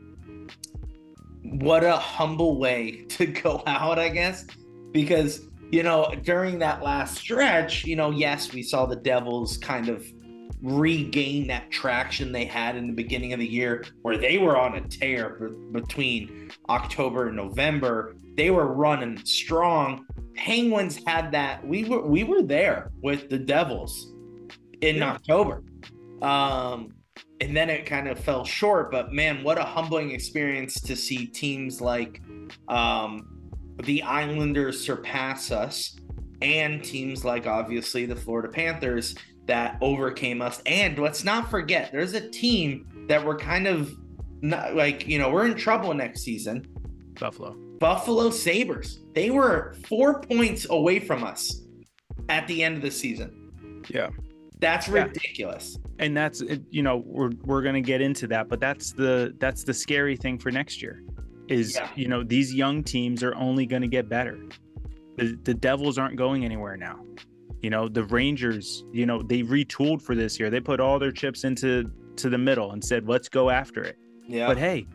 what 1.44 1.84
a 1.84 1.98
humble 1.98 2.58
way 2.58 3.06
to 3.10 3.26
go 3.26 3.64
out, 3.68 4.00
I 4.00 4.10
guess, 4.10 4.46
because 4.92 5.48
you 5.72 5.84
know 5.84 6.14
during 6.24 6.60
that 6.60 6.84
last 6.84 7.18
stretch, 7.18 7.86
you 7.86 7.96
know, 7.96 8.12
yes, 8.12 8.54
we 8.54 8.64
saw 8.64 8.86
the 8.86 8.96
Devils 8.96 9.58
kind 9.58 9.90
of 9.90 10.06
regain 10.64 11.46
that 11.48 11.70
traction 11.70 12.32
they 12.32 12.46
had 12.46 12.78
in 12.78 12.88
the 12.88 12.94
beginning 12.94 13.34
of 13.34 13.40
the 13.40 13.48
year 13.48 13.84
where 14.02 14.18
they 14.18 14.38
were 14.38 14.58
on 14.58 14.76
a 14.76 14.82
tear 14.82 15.52
between 15.74 16.50
October 16.70 17.28
and 17.28 17.36
November. 17.36 18.16
They 18.38 18.50
were 18.50 18.74
running 18.74 19.24
strong. 19.26 20.06
Penguins 20.36 21.00
had 21.06 21.34
that. 21.34 21.68
We 21.68 21.84
were 21.84 22.02
we 22.08 22.24
were 22.24 22.42
there 22.42 22.92
with 23.02 23.30
the 23.30 23.38
Devils 23.38 24.14
in 24.82 24.98
yeah. 24.98 25.12
October. 25.12 25.64
Um 26.22 26.94
and 27.44 27.56
then 27.56 27.70
it 27.70 27.86
kind 27.86 28.08
of 28.08 28.20
fell 28.20 28.46
short, 28.46 28.92
but 28.92 29.12
man, 29.12 29.44
what 29.44 29.58
a 29.58 29.64
humbling 29.64 30.12
experience 30.12 30.80
to 30.82 30.96
see 30.96 31.28
teams 31.28 31.82
like 31.82 32.22
um 32.68 33.30
the 33.84 34.04
Islanders 34.04 34.80
surpass 34.80 35.52
us 35.52 35.98
and 36.42 36.84
teams 36.84 37.26
like 37.26 37.48
obviously 37.48 38.06
the 38.06 38.16
Florida 38.16 38.50
Panthers 38.50 39.16
that 39.46 39.78
overcame 39.82 40.42
us. 40.42 40.62
And 40.66 40.98
let's 40.98 41.24
not 41.24 41.50
forget, 41.50 41.92
there's 41.92 42.14
a 42.14 42.30
team 42.30 43.06
that 43.08 43.26
we're 43.26 43.38
kind 43.38 43.68
of 43.68 43.94
not 44.42 44.76
like, 44.76 45.08
you 45.08 45.18
know, 45.18 45.30
we're 45.30 45.46
in 45.46 45.56
trouble 45.56 45.94
next 45.94 46.22
season. 46.22 46.68
Buffalo. 47.20 47.56
Buffalo 47.80 48.30
Sabres. 48.30 49.00
They 49.14 49.30
were 49.30 49.76
four 49.88 50.22
points 50.22 50.68
away 50.70 51.00
from 51.00 51.24
us 51.24 51.62
at 52.30 52.48
the 52.48 52.64
end 52.64 52.78
of 52.78 52.82
the 52.82 52.92
season. 52.92 53.84
Yeah. 53.90 54.10
That's 54.64 54.88
ridiculous. 54.88 55.78
Yeah. 55.78 56.06
And 56.06 56.18
that's 56.18 56.42
you 56.72 56.84
know, 56.84 57.04
we're 57.06 57.32
we're 57.44 57.62
gonna 57.62 57.82
get 57.82 58.02
into 58.02 58.28
that, 58.28 58.50
but 58.50 58.60
that's 58.60 58.94
the 58.94 59.36
that's 59.40 59.64
the 59.64 59.74
scary 59.74 60.16
thing 60.16 60.40
for 60.40 60.52
next 60.52 60.82
year. 60.82 61.04
Is 61.50 61.76
yeah. 61.76 61.90
you 61.96 62.08
know, 62.08 62.24
these 62.24 62.54
young 62.54 62.84
teams 62.84 63.24
are 63.24 63.36
only 63.36 63.66
gonna 63.66 63.88
get 63.88 64.08
better. 64.08 64.40
The, 65.18 65.38
the 65.44 65.54
Devils 65.54 65.98
aren't 65.98 66.16
going 66.16 66.46
anywhere 66.46 66.78
now. 66.78 67.04
You 67.62 67.70
know, 67.70 67.88
the 67.88 68.04
Rangers, 68.06 68.84
you 68.92 69.06
know, 69.06 69.22
they 69.22 69.42
retooled 69.44 70.02
for 70.02 70.16
this 70.16 70.40
year. 70.40 70.50
They 70.50 70.60
put 70.60 70.80
all 70.80 70.98
their 70.98 71.12
chips 71.12 71.44
into 71.44 71.92
to 72.16 72.30
the 72.30 72.38
middle 72.38 72.72
and 72.72 72.84
said, 72.84 73.08
"Let's 73.08 73.30
go 73.30 73.50
after 73.50 73.84
it." 73.84 73.98
Yeah. 74.28 74.48
But 74.48 74.58
hey, 74.58 74.88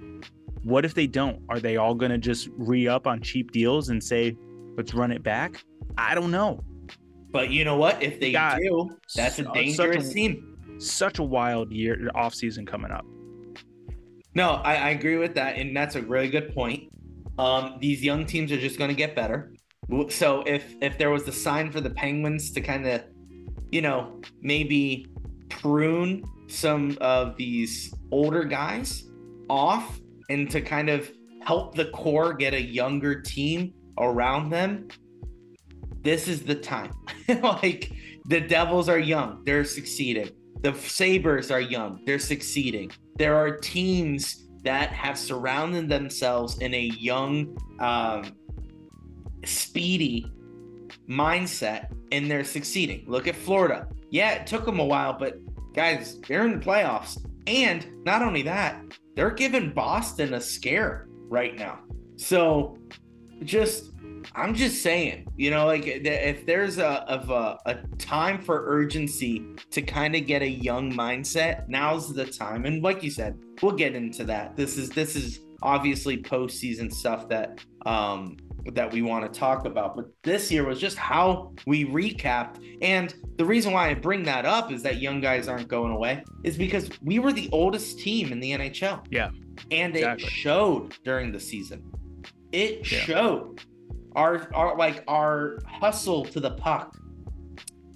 what 0.64 0.84
if 0.84 0.94
they 0.94 1.06
don't? 1.06 1.42
Are 1.48 1.60
they 1.60 1.76
all 1.76 1.94
going 1.94 2.10
to 2.10 2.18
just 2.18 2.48
re-up 2.56 3.06
on 3.06 3.20
cheap 3.20 3.52
deals 3.52 3.90
and 3.90 4.02
say, 4.02 4.36
"Let's 4.76 4.94
run 4.94 5.12
it 5.12 5.22
back"? 5.22 5.62
I 5.96 6.14
don't 6.14 6.30
know. 6.30 6.64
But 7.30 7.50
you 7.50 7.64
know 7.64 7.76
what? 7.76 8.02
If 8.02 8.20
they 8.20 8.32
do, 8.32 8.96
that's 9.14 9.38
a 9.38 9.44
dangerous 9.52 10.10
a, 10.10 10.14
team. 10.14 10.58
Such 10.78 11.18
a 11.18 11.22
wild 11.22 11.72
year 11.72 12.10
off 12.14 12.34
season 12.34 12.64
coming 12.64 12.90
up. 12.90 13.04
No, 14.34 14.52
I, 14.52 14.74
I 14.76 14.88
agree 14.90 15.16
with 15.16 15.34
that, 15.34 15.56
and 15.56 15.76
that's 15.76 15.96
a 15.96 16.02
really 16.02 16.28
good 16.30 16.54
point. 16.54 16.84
Um, 17.38 17.76
these 17.80 18.02
young 18.02 18.26
teams 18.26 18.52
are 18.52 18.60
just 18.60 18.78
going 18.78 18.88
to 18.88 18.96
get 18.96 19.14
better. 19.14 19.52
So 20.10 20.42
if 20.42 20.74
if 20.82 20.98
there 20.98 21.10
was 21.10 21.26
a 21.28 21.32
sign 21.32 21.72
for 21.72 21.80
the 21.80 21.90
Penguins 21.90 22.50
to 22.52 22.60
kind 22.60 22.86
of, 22.86 23.02
you 23.70 23.80
know, 23.80 24.20
maybe 24.42 25.06
prune 25.48 26.24
some 26.46 26.96
of 27.00 27.36
these 27.36 27.92
older 28.10 28.44
guys 28.44 29.08
off 29.48 29.98
and 30.30 30.50
to 30.50 30.60
kind 30.60 30.88
of 30.88 31.10
help 31.42 31.74
the 31.74 31.86
core 31.86 32.34
get 32.34 32.54
a 32.54 32.62
younger 32.62 33.20
team 33.20 33.72
around 33.98 34.50
them, 34.50 34.88
this 36.02 36.28
is 36.28 36.42
the 36.42 36.54
time. 36.54 36.92
like 37.42 37.92
the 38.26 38.40
Devils 38.40 38.88
are 38.88 38.98
young, 38.98 39.42
they're 39.44 39.64
succeeding. 39.64 40.30
The 40.62 40.74
Sabres 40.74 41.50
are 41.50 41.60
young, 41.60 42.00
they're 42.04 42.18
succeeding. 42.18 42.90
There 43.16 43.36
are 43.36 43.56
teams 43.56 44.48
that 44.64 44.90
have 44.90 45.18
surrounded 45.18 45.88
themselves 45.88 46.58
in 46.58 46.74
a 46.74 46.82
young 46.82 47.56
um, 47.80 48.32
speedy 49.44 50.30
mindset 51.08 51.92
and 52.12 52.30
they're 52.30 52.44
succeeding. 52.44 53.04
Look 53.06 53.28
at 53.28 53.36
Florida. 53.36 53.88
Yeah, 54.10 54.32
it 54.32 54.46
took 54.46 54.64
them 54.64 54.80
a 54.80 54.84
while, 54.84 55.12
but 55.12 55.38
guys, 55.74 56.20
they're 56.26 56.44
in 56.44 56.58
the 56.58 56.64
playoffs. 56.64 57.18
And 57.46 58.04
not 58.04 58.22
only 58.22 58.42
that, 58.42 58.82
they're 59.14 59.30
giving 59.30 59.70
Boston 59.70 60.34
a 60.34 60.40
scare 60.40 61.06
right 61.28 61.56
now. 61.56 61.80
So 62.16 62.78
just 63.44 63.92
I'm 64.34 64.54
just 64.54 64.82
saying, 64.82 65.26
you 65.36 65.50
know, 65.50 65.66
like 65.66 65.86
if 65.86 66.46
there's 66.46 66.78
a 66.78 67.02
of 67.08 67.30
a, 67.30 67.58
a 67.66 67.76
time 67.98 68.40
for 68.40 68.64
urgency 68.66 69.44
to 69.70 69.82
kind 69.82 70.14
of 70.14 70.26
get 70.26 70.42
a 70.42 70.48
young 70.48 70.92
mindset, 70.92 71.68
now's 71.68 72.12
the 72.12 72.26
time. 72.26 72.64
And 72.64 72.82
like 72.82 73.02
you 73.02 73.10
said, 73.10 73.38
we'll 73.62 73.72
get 73.72 73.94
into 73.94 74.24
that. 74.24 74.56
This 74.56 74.76
is 74.76 74.90
this 74.90 75.16
is 75.16 75.40
obviously 75.62 76.16
postseason 76.22 76.92
stuff 76.92 77.28
that 77.28 77.60
um 77.84 78.36
that 78.74 78.92
we 78.92 79.02
want 79.02 79.32
to 79.32 79.38
talk 79.38 79.64
about. 79.64 79.96
But 79.96 80.06
this 80.22 80.50
year 80.50 80.64
was 80.64 80.80
just 80.80 80.98
how 80.98 81.52
we 81.66 81.84
recapped. 81.86 82.62
And 82.82 83.14
the 83.36 83.44
reason 83.44 83.72
why 83.72 83.90
I 83.90 83.94
bring 83.94 84.22
that 84.24 84.44
up 84.44 84.72
is 84.72 84.82
that 84.82 85.00
young 85.00 85.20
guys 85.20 85.48
aren't 85.48 85.68
going 85.68 85.92
away, 85.92 86.22
is 86.44 86.56
because 86.56 86.90
we 87.02 87.18
were 87.18 87.32
the 87.32 87.48
oldest 87.52 87.98
team 87.98 88.32
in 88.32 88.40
the 88.40 88.52
NHL. 88.52 89.06
Yeah. 89.10 89.30
And 89.70 89.94
exactly. 89.96 90.26
it 90.26 90.30
showed 90.30 90.96
during 91.04 91.32
the 91.32 91.40
season. 91.40 91.90
It 92.52 92.90
yeah. 92.90 92.98
showed 93.00 93.60
our 94.18 94.48
our 94.54 94.76
like 94.76 95.04
our 95.08 95.58
hustle 95.66 96.24
to 96.26 96.40
the 96.40 96.50
puck. 96.50 96.96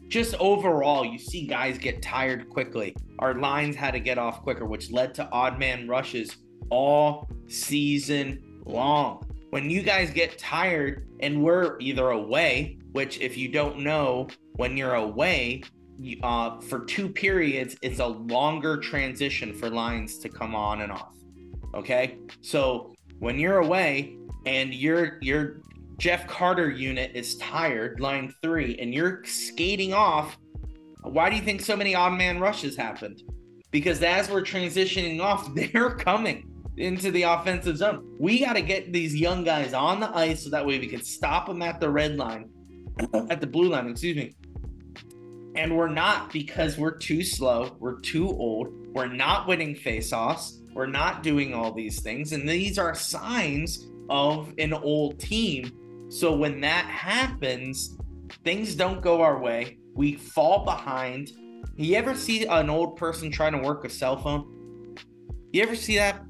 Just 0.08 0.34
overall, 0.38 1.04
you 1.04 1.18
see 1.18 1.46
guys 1.46 1.78
get 1.78 2.02
tired 2.02 2.48
quickly. 2.48 2.94
Our 3.18 3.34
lines 3.34 3.76
had 3.76 3.92
to 3.92 4.00
get 4.00 4.18
off 4.18 4.42
quicker, 4.42 4.66
which 4.66 4.90
led 4.90 5.14
to 5.14 5.28
odd 5.32 5.58
man 5.58 5.88
rushes 5.88 6.36
all 6.70 7.28
season 7.48 8.62
long 8.64 9.24
when 9.52 9.68
you 9.68 9.82
guys 9.82 10.10
get 10.10 10.38
tired 10.38 11.06
and 11.20 11.42
we're 11.42 11.78
either 11.78 12.08
away, 12.08 12.78
which 12.92 13.20
if 13.20 13.36
you 13.36 13.48
don't 13.48 13.80
know, 13.80 14.26
when 14.54 14.78
you're 14.78 14.94
away, 14.94 15.62
uh, 16.22 16.58
for 16.62 16.86
two 16.86 17.06
periods, 17.06 17.76
it's 17.82 18.00
a 18.00 18.06
longer 18.06 18.78
transition 18.78 19.52
for 19.52 19.68
lines 19.68 20.18
to 20.20 20.30
come 20.30 20.54
on 20.54 20.80
and 20.80 20.90
off. 20.90 21.14
Okay, 21.74 22.16
so 22.40 22.94
when 23.18 23.38
you're 23.38 23.58
away 23.58 24.16
and 24.46 24.72
your 24.72 25.18
your 25.20 25.60
Jeff 25.98 26.26
Carter 26.26 26.70
unit 26.70 27.12
is 27.14 27.36
tired, 27.36 28.00
line 28.00 28.34
three, 28.42 28.76
and 28.78 28.92
you're 28.92 29.24
skating 29.24 29.92
off, 29.94 30.36
why 31.02 31.30
do 31.30 31.36
you 31.36 31.42
think 31.42 31.60
so 31.60 31.76
many 31.76 31.94
odd 31.94 32.12
man 32.12 32.40
rushes 32.40 32.76
happened? 32.76 33.22
Because 33.70 34.02
as 34.02 34.30
we're 34.30 34.42
transitioning 34.42 35.20
off, 35.20 35.54
they're 35.72 35.90
coming 35.90 36.48
into 36.76 37.10
the 37.10 37.22
offensive 37.22 37.76
zone. 37.76 38.16
We 38.18 38.40
got 38.40 38.54
to 38.54 38.62
get 38.62 38.92
these 38.92 39.14
young 39.14 39.44
guys 39.44 39.74
on 39.74 40.00
the 40.00 40.14
ice 40.16 40.44
so 40.44 40.50
that 40.50 40.64
way 40.64 40.78
we 40.78 40.86
can 40.86 41.02
stop 41.02 41.46
them 41.46 41.62
at 41.62 41.80
the 41.80 41.90
red 41.90 42.16
line, 42.16 42.50
at 43.30 43.40
the 43.40 43.46
blue 43.46 43.68
line, 43.68 43.88
excuse 43.88 44.16
me. 44.16 44.34
And 45.54 45.76
we're 45.76 45.88
not 45.88 46.32
because 46.32 46.78
we're 46.78 46.96
too 46.96 47.22
slow, 47.22 47.76
we're 47.78 48.00
too 48.00 48.28
old, 48.28 48.72
we're 48.94 49.06
not 49.06 49.46
winning 49.46 49.74
faceoffs, 49.74 50.62
we're 50.72 50.86
not 50.86 51.22
doing 51.22 51.52
all 51.52 51.72
these 51.72 52.00
things. 52.00 52.32
And 52.32 52.48
these 52.48 52.78
are 52.78 52.94
signs 52.94 53.86
of 54.08 54.52
an 54.58 54.72
old 54.72 55.18
team. 55.18 55.70
So 56.12 56.36
when 56.36 56.60
that 56.60 56.84
happens, 56.84 57.96
things 58.44 58.74
don't 58.74 59.00
go 59.00 59.22
our 59.22 59.38
way. 59.38 59.78
We 59.94 60.16
fall 60.16 60.62
behind. 60.62 61.30
You 61.76 61.96
ever 61.96 62.14
see 62.14 62.44
an 62.44 62.68
old 62.68 62.96
person 62.96 63.30
trying 63.30 63.52
to 63.52 63.58
work 63.58 63.86
a 63.86 63.88
cell 63.88 64.18
phone? 64.18 64.94
You 65.54 65.62
ever 65.62 65.74
see 65.74 65.96
that? 65.96 66.20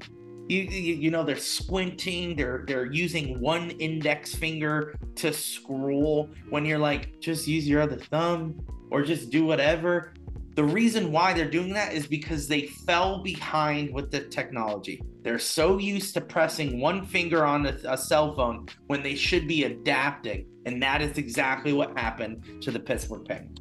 You, 0.47 0.61
you, 0.61 0.95
you 0.95 1.11
know 1.11 1.23
they're 1.23 1.37
squinting 1.37 2.35
they're 2.35 2.65
they're 2.67 2.91
using 2.91 3.39
one 3.39 3.71
index 3.71 4.35
finger 4.35 4.93
to 5.15 5.31
scroll 5.31 6.29
when 6.49 6.65
you're 6.65 6.79
like 6.79 7.17
just 7.21 7.47
use 7.47 7.65
your 7.65 7.81
other 7.81 7.95
thumb 7.95 8.59
or 8.91 9.03
just 9.03 9.29
do 9.29 9.45
whatever 9.45 10.13
the 10.55 10.63
reason 10.63 11.11
why 11.11 11.33
they're 11.33 11.49
doing 11.49 11.73
that 11.73 11.93
is 11.93 12.05
because 12.05 12.47
they 12.47 12.67
fell 12.67 13.21
behind 13.23 13.93
with 13.93 14.11
the 14.11 14.21
technology 14.21 15.01
they're 15.21 15.39
so 15.39 15.77
used 15.77 16.13
to 16.13 16.21
pressing 16.21 16.79
one 16.79 17.05
finger 17.05 17.45
on 17.45 17.65
a, 17.65 17.77
a 17.87 17.97
cell 17.97 18.35
phone 18.35 18.67
when 18.87 19.01
they 19.01 19.15
should 19.15 19.47
be 19.47 19.63
adapting 19.63 20.45
and 20.65 20.81
that 20.81 21.01
is 21.01 21.17
exactly 21.17 21.73
what 21.73 21.97
happened 21.97 22.61
to 22.61 22.71
the 22.71 22.79
pittsburgh 22.79 23.25
penguins 23.25 23.59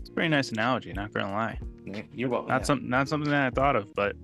it's 0.00 0.10
a 0.10 0.12
very 0.12 0.28
nice 0.28 0.50
analogy 0.50 0.92
not 0.92 1.12
gonna 1.12 1.30
lie 1.30 1.58
you're 2.12 2.28
welcome 2.28 2.48
not, 2.48 2.60
yeah. 2.60 2.64
some, 2.64 2.88
not 2.88 3.08
something 3.08 3.30
that 3.30 3.46
i 3.46 3.50
thought 3.50 3.76
of 3.76 3.94
but 3.94 4.16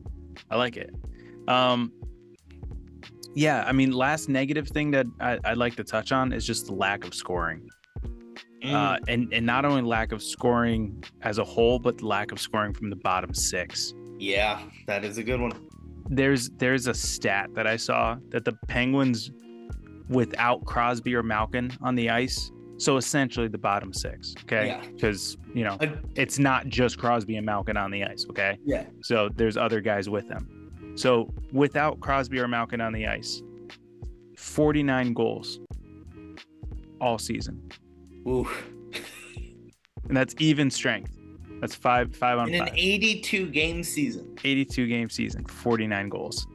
i 0.51 0.57
like 0.57 0.77
it 0.77 0.95
um, 1.47 1.93
yeah, 3.35 3.65
I 3.67 3.73
mean, 3.73 3.93
last 3.93 4.29
negative 4.29 4.69
thing 4.69 4.93
that 4.93 5.07
I, 5.21 5.39
would 5.49 5.59
like 5.59 5.75
to 5.77 5.85
touch 5.85 6.13
on 6.13 6.33
is 6.33 6.47
just 6.47 6.67
the 6.67 6.75
lack 6.75 7.05
of 7.05 7.15
scoring. 7.15 7.69
Mm. 8.65 8.73
Uh, 8.73 8.99
and 9.09 9.33
and 9.33 9.45
not 9.45 9.65
only 9.65 9.83
lack 9.83 10.13
of 10.13 10.23
scoring 10.23 11.05
as 11.23 11.39
a 11.39 11.45
whole, 11.45 11.79
but 11.79 12.03
lack 12.03 12.33
of 12.33 12.41
scoring 12.41 12.73
from 12.73 12.89
the 12.91 12.97
bottom 12.97 13.35
six. 13.35 13.95
Yeah, 14.19 14.63
that 14.87 15.05
is 15.05 15.19
a 15.19 15.23
good 15.23 15.41
one. 15.41 15.53
There's 16.09 16.51
there's 16.51 16.87
a 16.87 16.95
stat 16.95 17.51
that 17.55 17.67
I 17.67 17.77
saw 17.77 18.17
that 18.31 18.45
the 18.45 18.53
Penguins, 18.69 19.31
without 20.09 20.65
Crosby 20.65 21.15
or 21.15 21.23
Malkin 21.23 21.71
on 21.83 21.95
the 21.95 22.09
ice, 22.09 22.51
so 22.79 22.97
essentially 22.97 23.49
the 23.49 23.59
bottom 23.59 23.93
six. 23.93 24.35
Okay, 24.43 24.81
because 24.95 25.37
yeah. 25.49 25.55
you 25.55 25.65
know 25.65 25.99
it's 26.15 26.39
not 26.39 26.67
just 26.67 26.99
Crosby 26.99 27.37
and 27.37 27.47
Malkin 27.47 27.77
on 27.77 27.91
the 27.91 28.05
ice. 28.05 28.27
Okay. 28.31 28.59
Yeah. 28.65 28.85
So 29.03 29.29
there's 29.35 29.57
other 29.57 29.81
guys 29.81 30.09
with 30.09 30.29
them 30.29 30.95
So 30.97 31.33
without 31.53 32.01
Crosby 32.01 32.39
or 32.39 32.49
Malkin 32.49 32.81
on 32.81 32.93
the 32.93 33.07
ice, 33.07 33.43
49 34.37 35.13
goals 35.13 35.61
all 37.01 37.19
season. 37.19 37.61
Ooh. 38.27 38.49
and 40.09 40.17
that's 40.17 40.35
even 40.39 40.71
strength. 40.71 41.11
That's 41.61 41.75
five 41.75 42.15
five 42.15 42.39
on 42.39 42.49
In 42.53 42.59
five. 42.61 42.69
an 42.69 42.79
82 42.79 43.47
game 43.49 43.83
season. 43.83 44.37
82 44.45 44.87
game 44.87 45.09
season, 45.09 45.45
49 45.47 46.09
goals. 46.09 46.47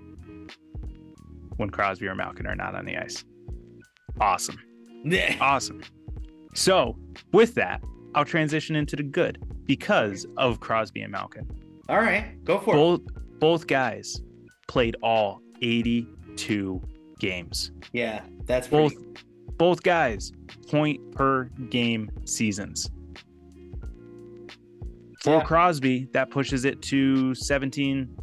When 1.58 1.70
Crosby 1.70 2.08
or 2.08 2.16
Malkin 2.16 2.46
are 2.48 2.56
not 2.56 2.76
on 2.76 2.86
the 2.86 2.98
ice. 2.98 3.24
Awesome. 4.20 4.58
Awesome. 5.40 5.82
So, 6.56 6.98
with 7.32 7.56
that, 7.56 7.82
I'll 8.16 8.26
transition 8.26 8.76
into 8.76 8.98
the 8.98 9.04
good 9.04 9.38
because 9.66 10.26
of 10.36 10.60
Crosby 10.60 11.02
and 11.02 11.12
Malkin. 11.12 11.48
All 11.88 12.00
right, 12.00 12.44
go 12.44 12.60
for 12.60 12.74
both, 12.74 13.00
it. 13.02 13.40
Both 13.40 13.68
guys 13.68 14.22
played 14.68 14.98
all 15.02 15.42
82 15.62 16.82
games. 17.20 17.72
Yeah, 17.94 18.24
that's 18.46 18.68
both. 18.68 18.94
Both 19.60 19.84
guys 19.84 20.32
point 20.70 21.12
per 21.12 21.44
game 21.70 22.10
seasons. 22.26 22.90
For 25.22 25.36
yeah. 25.36 25.44
Crosby, 25.44 26.08
that 26.14 26.32
pushes 26.32 26.64
it 26.64 26.82
to 26.84 27.36
17 27.36 28.16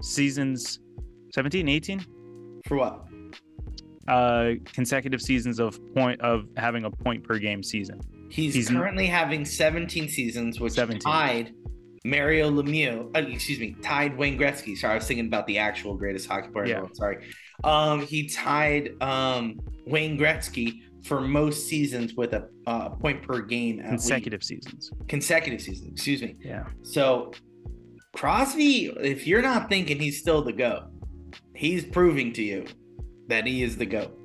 seasons, 0.00 0.80
17, 1.32 1.68
18? 1.68 2.04
For 2.66 2.76
what? 2.76 3.06
Uh, 4.08 4.54
consecutive 4.72 5.22
seasons 5.22 5.60
of 5.60 5.78
point 5.94 6.20
of 6.22 6.46
having 6.56 6.84
a 6.84 6.90
point 6.90 7.22
per 7.22 7.38
game 7.38 7.62
season. 7.62 8.00
He's, 8.28 8.52
He's 8.54 8.68
currently 8.68 9.06
having 9.06 9.44
17 9.44 10.08
seasons, 10.08 10.58
which 10.58 10.72
17. 10.72 11.00
tied 11.00 11.54
Mario 12.04 12.50
Lemieux. 12.50 13.14
Uh, 13.14 13.20
excuse 13.20 13.60
me, 13.60 13.76
tied 13.80 14.16
Wayne 14.16 14.36
Gretzky. 14.36 14.76
Sorry, 14.76 14.94
I 14.94 14.96
was 14.96 15.06
thinking 15.06 15.26
about 15.26 15.46
the 15.46 15.58
actual 15.58 15.94
greatest 15.94 16.28
hockey 16.28 16.48
player 16.48 16.66
yeah. 16.66 16.70
in 16.70 16.76
the 16.76 16.82
world. 16.86 16.96
Sorry. 16.96 17.18
Um, 17.64 18.06
he 18.06 18.28
tied 18.28 19.00
um 19.02 19.60
Wayne 19.86 20.18
Gretzky 20.18 20.82
for 21.04 21.20
most 21.20 21.66
seasons 21.66 22.14
with 22.14 22.32
a 22.32 22.48
uh, 22.66 22.90
point 22.90 23.22
per 23.22 23.40
game. 23.40 23.80
Consecutive 23.80 24.42
seasons. 24.42 24.92
Consecutive 25.08 25.60
seasons. 25.60 25.92
Excuse 25.92 26.22
me. 26.22 26.36
Yeah. 26.40 26.64
So 26.82 27.32
Crosby, 28.14 28.86
if 29.00 29.26
you're 29.26 29.42
not 29.42 29.68
thinking 29.68 29.98
he's 29.98 30.20
still 30.20 30.42
the 30.42 30.52
goat, 30.52 30.84
he's 31.54 31.84
proving 31.84 32.32
to 32.34 32.42
you 32.42 32.66
that 33.28 33.46
he 33.46 33.62
is 33.62 33.76
the 33.76 33.86
goat. 33.86 34.18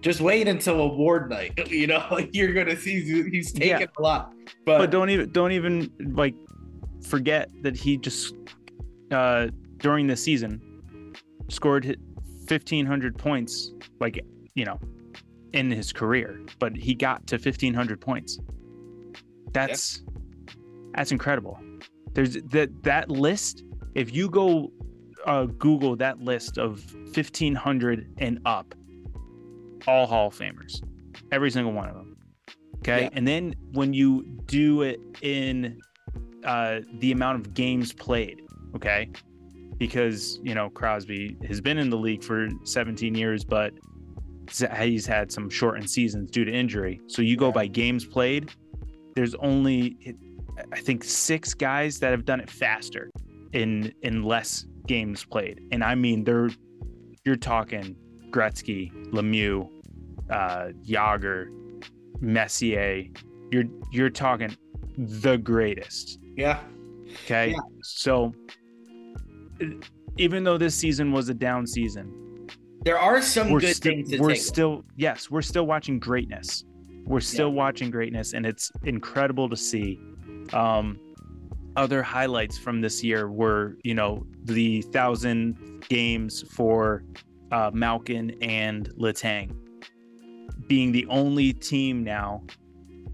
Just 0.00 0.20
wait 0.20 0.46
until 0.46 0.80
award 0.80 1.30
night. 1.30 1.52
You 1.68 1.88
know, 1.88 2.20
you're 2.32 2.52
gonna 2.52 2.76
see 2.76 3.02
he's 3.30 3.52
taking 3.52 3.80
yeah. 3.80 3.86
a 3.98 4.02
lot. 4.02 4.32
But, 4.64 4.78
but 4.78 4.90
don't 4.90 5.10
even 5.10 5.30
don't 5.32 5.52
even 5.52 5.90
like 6.14 6.34
forget 7.02 7.50
that 7.62 7.76
he 7.76 7.96
just 7.96 8.34
uh 9.10 9.48
during 9.78 10.06
the 10.06 10.16
season 10.16 10.60
scored 11.48 11.98
1500 12.48 13.18
points 13.18 13.72
like 14.00 14.24
you 14.54 14.64
know 14.64 14.78
in 15.52 15.70
his 15.70 15.92
career, 15.92 16.40
but 16.58 16.76
he 16.76 16.94
got 16.94 17.26
to 17.28 17.36
1500 17.36 18.00
points. 18.00 18.38
That's 19.52 20.02
yeah. 20.06 20.54
that's 20.94 21.12
incredible. 21.12 21.58
There's 22.12 22.34
that 22.50 22.82
that 22.82 23.10
list. 23.10 23.64
If 23.94 24.14
you 24.14 24.28
go 24.28 24.70
uh, 25.26 25.46
Google 25.46 25.96
that 25.96 26.20
list 26.20 26.58
of 26.58 26.84
1500 27.14 28.06
and 28.18 28.38
up, 28.44 28.74
all 29.86 30.06
Hall 30.06 30.28
of 30.28 30.38
Famers, 30.38 30.82
every 31.32 31.50
single 31.50 31.72
one 31.72 31.88
of 31.88 31.94
them. 31.94 32.16
Okay, 32.78 33.04
yeah. 33.04 33.10
and 33.12 33.26
then 33.26 33.54
when 33.72 33.94
you 33.94 34.24
do 34.46 34.82
it 34.82 35.00
in 35.22 35.80
uh, 36.44 36.80
the 36.98 37.12
amount 37.12 37.40
of 37.40 37.54
games 37.54 37.92
played, 37.92 38.42
okay, 38.74 39.10
because 39.78 40.40
you 40.42 40.54
know 40.54 40.70
Crosby 40.70 41.36
has 41.46 41.60
been 41.60 41.78
in 41.78 41.90
the 41.90 41.96
league 41.96 42.22
for 42.22 42.48
17 42.64 43.14
years, 43.14 43.44
but 43.44 43.72
he's 44.78 45.06
had 45.06 45.32
some 45.32 45.50
shortened 45.50 45.90
seasons 45.90 46.30
due 46.30 46.44
to 46.44 46.52
injury. 46.52 47.00
So 47.06 47.22
you 47.22 47.36
go 47.36 47.50
by 47.50 47.66
games 47.66 48.04
played. 48.04 48.52
There's 49.14 49.34
only, 49.36 49.96
I 50.72 50.80
think, 50.80 51.02
six 51.02 51.54
guys 51.54 51.98
that 52.00 52.10
have 52.10 52.24
done 52.24 52.40
it 52.40 52.50
faster 52.50 53.10
in 53.52 53.92
in 54.02 54.22
less 54.22 54.66
games 54.86 55.24
played, 55.24 55.60
and 55.72 55.82
I 55.82 55.94
mean 55.94 56.24
they're 56.24 56.50
you're 57.24 57.36
talking 57.36 57.96
Gretzky, 58.30 58.92
Lemieux, 59.10 59.68
uh, 60.30 60.68
Jagr, 60.84 61.48
Messier. 62.20 63.04
You're 63.50 63.64
you're 63.90 64.10
talking 64.10 64.56
the 64.96 65.36
greatest. 65.38 66.18
Yeah. 66.36 66.60
Okay. 67.24 67.50
Yeah. 67.50 67.58
So 67.82 68.32
even 70.18 70.44
though 70.44 70.58
this 70.58 70.74
season 70.74 71.12
was 71.12 71.28
a 71.28 71.34
down 71.34 71.66
season, 71.66 72.48
there 72.84 72.98
are 72.98 73.20
some 73.20 73.58
good 73.58 73.76
sti- 73.76 73.90
things 73.90 74.10
to 74.10 74.18
we're 74.18 74.34
still 74.34 74.84
yes 74.96 75.30
we're 75.30 75.42
still 75.42 75.66
watching 75.66 75.98
greatness. 75.98 76.64
We're 77.04 77.20
still 77.20 77.48
yeah. 77.48 77.54
watching 77.54 77.90
greatness 77.90 78.32
and 78.32 78.44
it's 78.44 78.70
incredible 78.84 79.48
to 79.48 79.56
see 79.56 80.00
um 80.52 80.98
other 81.76 82.02
highlights 82.02 82.58
from 82.58 82.80
this 82.80 83.04
year 83.04 83.30
were 83.30 83.76
you 83.84 83.94
know 83.94 84.26
the 84.44 84.82
thousand 84.82 85.84
games 85.88 86.42
for 86.52 87.04
uh, 87.52 87.70
Malkin 87.72 88.34
and 88.42 88.88
Letang 88.98 89.54
being 90.66 90.90
the 90.90 91.06
only 91.06 91.52
team 91.52 92.02
now 92.02 92.42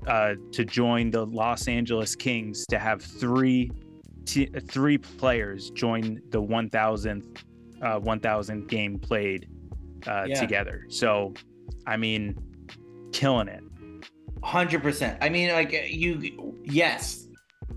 uh, 0.07 0.35
to 0.53 0.65
join 0.65 1.11
the 1.11 1.27
Los 1.27 1.69
Angeles 1.69 2.17
Kings 2.17 2.65
to 2.67 2.79
have 2.79 3.03
three 3.03 3.71
t- 4.25 4.47
three 4.47 4.99
players 4.99 5.71
join 5.71 6.21
the 6.31 6.41
1000th 6.41 7.43
uh, 7.83 7.99
1000 7.99 8.69
game 8.69 8.99
played 8.99 9.49
uh, 10.07 10.25
yeah. 10.27 10.41
together. 10.41 10.87
So, 10.89 11.35
I 11.87 11.97
mean, 11.97 12.37
killing 13.13 13.49
it. 13.49 13.63
100%. 14.43 15.19
I 15.21 15.29
mean, 15.29 15.53
like, 15.53 15.73
you, 15.89 16.57
yes, 16.65 17.29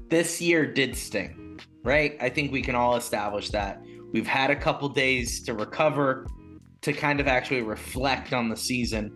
this 0.09 0.41
year 0.41 0.65
did 0.65 0.95
sting, 0.95 1.59
right? 1.83 2.17
I 2.21 2.29
think 2.29 2.51
we 2.51 2.61
can 2.61 2.75
all 2.75 2.95
establish 2.95 3.49
that. 3.49 3.81
We've 4.11 4.27
had 4.27 4.49
a 4.49 4.55
couple 4.55 4.89
days 4.89 5.43
to 5.43 5.53
recover, 5.53 6.27
to 6.81 6.93
kind 6.93 7.19
of 7.19 7.27
actually 7.27 7.61
reflect 7.61 8.33
on 8.33 8.49
the 8.49 8.57
season. 8.57 9.11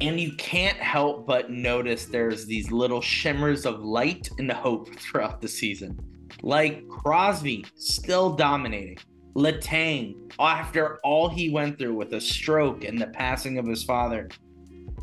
And 0.00 0.18
you 0.18 0.32
can't 0.36 0.78
help 0.78 1.26
but 1.26 1.50
notice 1.50 2.06
there's 2.06 2.46
these 2.46 2.70
little 2.70 3.00
shimmers 3.00 3.66
of 3.66 3.80
light 3.80 4.28
and 4.38 4.50
hope 4.50 4.94
throughout 4.98 5.40
the 5.40 5.48
season. 5.48 5.98
Like 6.42 6.88
Crosby 6.88 7.64
still 7.76 8.34
dominating. 8.34 8.98
Letang, 9.34 10.32
after 10.40 10.98
all 11.04 11.28
he 11.28 11.50
went 11.50 11.78
through 11.78 11.94
with 11.94 12.12
a 12.14 12.20
stroke 12.20 12.84
and 12.84 13.00
the 13.00 13.06
passing 13.08 13.58
of 13.58 13.66
his 13.66 13.84
father, 13.84 14.28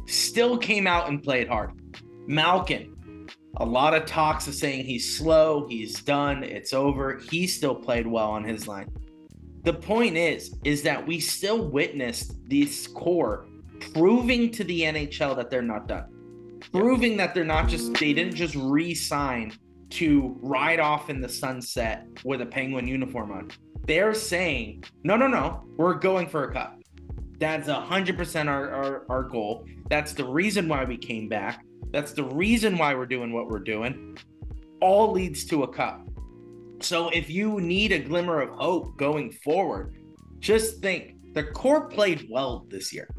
still 0.05 0.57
came 0.57 0.85
out 0.87 1.09
and 1.09 1.23
played 1.23 1.47
hard. 1.47 1.71
Malkin, 2.27 3.27
a 3.57 3.65
lot 3.65 3.93
of 3.93 4.05
talks 4.05 4.47
of 4.47 4.53
saying 4.53 4.85
he's 4.85 5.17
slow, 5.17 5.67
he's 5.67 6.01
done, 6.01 6.43
it's 6.43 6.73
over. 6.73 7.19
He 7.29 7.47
still 7.47 7.75
played 7.75 8.05
well 8.05 8.29
on 8.29 8.43
his 8.43 8.67
line. 8.67 8.91
The 9.63 9.73
point 9.73 10.15
is, 10.15 10.55
is 10.63 10.83
that 10.83 11.05
we 11.05 11.19
still 11.19 11.67
witnessed 11.69 12.35
this 12.47 12.87
core 12.87 13.47
proving 13.93 14.51
to 14.51 14.63
the 14.63 14.81
NHL 14.81 15.35
that 15.35 15.49
they're 15.49 15.61
not 15.61 15.87
done. 15.87 16.05
Proving 16.71 17.17
that 17.17 17.33
they're 17.33 17.43
not 17.43 17.67
just 17.67 17.93
they 17.95 18.13
didn't 18.13 18.35
just 18.35 18.55
re-sign 18.55 19.53
to 19.89 20.37
ride 20.41 20.79
off 20.79 21.09
in 21.09 21.21
the 21.21 21.29
sunset 21.29 22.05
with 22.23 22.41
a 22.41 22.45
penguin 22.45 22.87
uniform 22.87 23.31
on 23.31 23.51
they're 23.87 24.13
saying, 24.13 24.83
no, 25.03 25.15
no, 25.15 25.27
no, 25.27 25.63
we're 25.77 25.93
going 25.93 26.27
for 26.27 26.43
a 26.43 26.53
cup. 26.53 26.79
That's 27.39 27.69
100% 27.69 28.47
our, 28.47 28.69
our, 28.69 29.05
our 29.09 29.23
goal. 29.23 29.65
That's 29.89 30.13
the 30.13 30.25
reason 30.25 30.67
why 30.67 30.83
we 30.83 30.97
came 30.97 31.29
back. 31.29 31.63
That's 31.91 32.11
the 32.11 32.23
reason 32.23 32.77
why 32.77 32.93
we're 32.93 33.05
doing 33.05 33.31
what 33.31 33.47
we're 33.47 33.59
doing. 33.59 34.17
All 34.81 35.11
leads 35.11 35.45
to 35.45 35.63
a 35.63 35.67
cup. 35.67 36.05
So 36.81 37.09
if 37.09 37.29
you 37.29 37.61
need 37.61 37.93
a 37.93 37.99
glimmer 37.99 38.41
of 38.41 38.49
hope 38.49 38.97
going 38.97 39.31
forward, 39.31 39.95
just 40.39 40.81
think 40.81 41.15
the 41.33 41.43
core 41.43 41.87
played 41.87 42.27
well 42.29 42.65
this 42.69 42.91
year. 42.93 43.09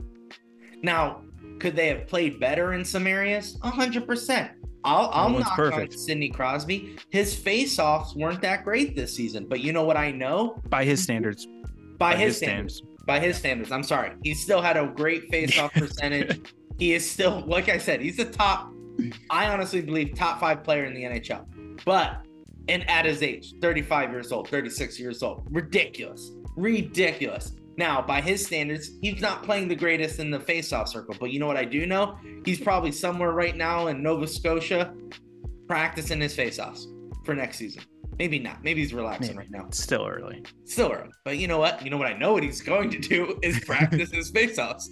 Now, 0.82 1.22
could 1.60 1.74
they 1.74 1.88
have 1.88 2.06
played 2.06 2.38
better 2.38 2.74
in 2.74 2.84
some 2.84 3.06
areas? 3.06 3.58
100%. 3.60 4.50
I'll, 4.88 5.10
I'll 5.12 5.30
knock 5.30 5.56
perfect. 5.56 5.92
on 5.92 5.98
Sidney 5.98 6.30
Crosby. 6.30 6.96
His 7.10 7.34
face-offs 7.34 8.14
weren't 8.14 8.40
that 8.42 8.64
great 8.64 8.96
this 8.96 9.14
season, 9.14 9.46
but 9.46 9.60
you 9.60 9.72
know 9.72 9.84
what 9.84 9.96
I 9.96 10.10
know? 10.10 10.60
By 10.68 10.84
his 10.84 11.02
standards. 11.02 11.46
By, 11.98 12.12
by 12.12 12.16
his, 12.16 12.28
his, 12.28 12.36
standards. 12.38 12.76
standards. 12.76 13.04
By 13.04 13.20
his 13.20 13.36
standards. 13.36 13.72
I'm 13.72 13.82
sorry. 13.82 14.12
He 14.22 14.34
still 14.34 14.62
had 14.62 14.76
a 14.76 14.86
great 14.86 15.30
face-off 15.30 15.72
percentage. 15.74 16.40
He 16.78 16.94
is 16.94 17.08
still, 17.08 17.44
like 17.46 17.68
I 17.68 17.78
said, 17.78 18.00
he's 18.00 18.16
the 18.16 18.24
top. 18.24 18.72
I 19.30 19.46
honestly 19.46 19.80
believe 19.80 20.14
top 20.14 20.40
five 20.40 20.64
player 20.64 20.84
in 20.84 20.94
the 20.94 21.02
NHL. 21.02 21.44
But 21.84 22.24
and 22.68 22.88
at 22.88 23.04
his 23.04 23.22
age, 23.22 23.54
35 23.60 24.10
years 24.10 24.32
old, 24.32 24.48
36 24.48 25.00
years 25.00 25.22
old, 25.22 25.46
ridiculous, 25.50 26.32
ridiculous. 26.56 27.54
Now, 27.78 28.02
by 28.02 28.20
his 28.20 28.44
standards, 28.44 28.90
he's 29.00 29.22
not 29.22 29.44
playing 29.44 29.68
the 29.68 29.76
greatest 29.76 30.18
in 30.18 30.32
the 30.32 30.40
faceoff 30.40 30.88
circle. 30.88 31.14
But 31.20 31.30
you 31.30 31.38
know 31.38 31.46
what 31.46 31.56
I 31.56 31.64
do 31.64 31.86
know? 31.86 32.18
He's 32.44 32.60
probably 32.60 32.90
somewhere 32.90 33.30
right 33.30 33.56
now 33.56 33.86
in 33.86 34.02
Nova 34.02 34.26
Scotia 34.26 34.92
practicing 35.68 36.20
his 36.20 36.36
faceoffs 36.36 36.86
for 37.24 37.36
next 37.36 37.56
season. 37.56 37.84
Maybe 38.18 38.40
not. 38.40 38.64
Maybe 38.64 38.80
he's 38.80 38.92
relaxing 38.92 39.36
Maybe. 39.36 39.38
right 39.38 39.50
now. 39.62 39.66
It's 39.68 39.80
still 39.80 40.04
early. 40.04 40.42
Still 40.64 40.90
early. 40.90 41.12
But 41.24 41.38
you 41.38 41.46
know 41.46 41.60
what? 41.60 41.84
You 41.84 41.90
know 41.90 41.98
what 41.98 42.08
I 42.08 42.14
know 42.14 42.32
what 42.32 42.42
he's 42.42 42.60
going 42.60 42.90
to 42.90 42.98
do 42.98 43.38
is 43.44 43.60
practice 43.60 44.10
his 44.10 44.32
faceoffs. 44.32 44.86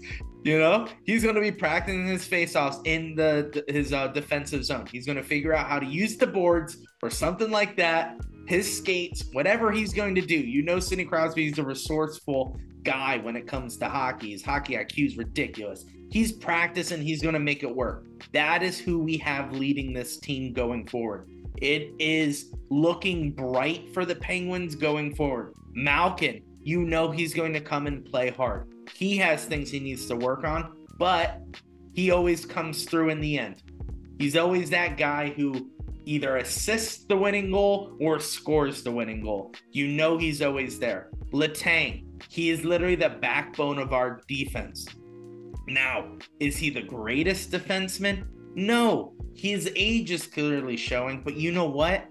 You 0.44 0.60
know, 0.60 0.86
he's 1.02 1.24
going 1.24 1.34
to 1.34 1.40
be 1.40 1.50
practicing 1.50 2.06
his 2.06 2.24
faceoffs 2.28 2.86
in 2.86 3.16
the 3.16 3.64
his 3.66 3.92
uh, 3.92 4.06
defensive 4.08 4.64
zone. 4.64 4.86
He's 4.92 5.06
going 5.06 5.16
to 5.16 5.24
figure 5.24 5.52
out 5.52 5.66
how 5.66 5.80
to 5.80 5.86
use 5.86 6.16
the 6.18 6.28
boards 6.28 6.76
or 7.02 7.10
something 7.10 7.50
like 7.50 7.76
that. 7.78 8.14
His 8.46 8.76
skates, 8.76 9.24
whatever 9.32 9.72
he's 9.72 9.92
going 9.92 10.14
to 10.14 10.20
do. 10.20 10.36
You 10.36 10.62
know, 10.62 10.78
Sidney 10.78 11.04
Crosby 11.04 11.48
is 11.48 11.58
a 11.58 11.64
resourceful 11.64 12.56
guy 12.86 13.18
when 13.18 13.36
it 13.36 13.46
comes 13.46 13.76
to 13.78 13.88
hockey. 13.88 14.30
His 14.30 14.44
hockey 14.44 14.74
IQ 14.74 15.06
is 15.06 15.16
ridiculous. 15.16 15.84
He's 16.10 16.32
practicing. 16.32 17.02
He's 17.02 17.20
going 17.20 17.34
to 17.34 17.40
make 17.40 17.62
it 17.64 17.76
work. 17.76 18.06
That 18.32 18.62
is 18.62 18.78
who 18.78 19.00
we 19.00 19.18
have 19.18 19.52
leading 19.52 19.92
this 19.92 20.18
team 20.18 20.52
going 20.52 20.86
forward. 20.86 21.28
It 21.58 21.92
is 21.98 22.54
looking 22.70 23.32
bright 23.32 23.92
for 23.92 24.04
the 24.04 24.14
Penguins 24.14 24.76
going 24.76 25.14
forward. 25.14 25.52
Malkin, 25.72 26.42
you 26.62 26.84
know 26.84 27.10
he's 27.10 27.34
going 27.34 27.52
to 27.54 27.60
come 27.60 27.86
and 27.86 28.04
play 28.04 28.30
hard. 28.30 28.72
He 28.94 29.16
has 29.18 29.44
things 29.44 29.70
he 29.70 29.80
needs 29.80 30.06
to 30.06 30.16
work 30.16 30.44
on, 30.44 30.86
but 30.98 31.42
he 31.92 32.10
always 32.12 32.46
comes 32.46 32.84
through 32.84 33.10
in 33.10 33.20
the 33.20 33.38
end. 33.38 33.62
He's 34.18 34.36
always 34.36 34.70
that 34.70 34.96
guy 34.96 35.30
who 35.30 35.70
either 36.04 36.36
assists 36.36 37.04
the 37.04 37.16
winning 37.16 37.50
goal 37.50 37.96
or 38.00 38.20
scores 38.20 38.82
the 38.82 38.92
winning 38.92 39.22
goal. 39.22 39.52
You 39.72 39.88
know 39.88 40.18
he's 40.18 40.40
always 40.40 40.78
there. 40.78 41.10
Letang, 41.32 42.05
he 42.28 42.50
is 42.50 42.64
literally 42.64 42.96
the 42.96 43.08
backbone 43.08 43.78
of 43.78 43.92
our 43.92 44.20
defense. 44.28 44.86
Now, 45.66 46.16
is 46.40 46.56
he 46.56 46.70
the 46.70 46.82
greatest 46.82 47.50
defenseman? 47.50 48.26
No, 48.54 49.14
his 49.34 49.70
age 49.76 50.10
is 50.10 50.26
clearly 50.26 50.76
showing, 50.76 51.22
but 51.22 51.36
you 51.36 51.52
know 51.52 51.68
what? 51.68 52.06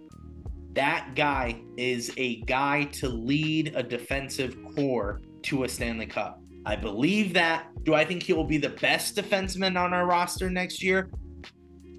That 0.74 1.14
guy 1.16 1.62
is 1.78 2.12
a 2.18 2.42
guy 2.42 2.84
to 2.94 3.08
lead 3.08 3.74
a 3.76 3.82
defensive 3.82 4.58
core 4.76 5.22
to 5.44 5.64
a 5.64 5.70
Stanley 5.70 6.06
Cup. 6.06 6.42
I 6.66 6.76
believe 6.76 7.34
that. 7.34 7.68
Do 7.84 7.94
I 7.94 8.04
think 8.04 8.24
he 8.24 8.34
will 8.34 8.44
be 8.46 8.58
the 8.58 8.70
best 8.70 9.16
defenseman 9.16 9.80
on 9.80 9.94
our 9.94 10.06
roster 10.06 10.50
next 10.50 10.84
year? 10.84 11.10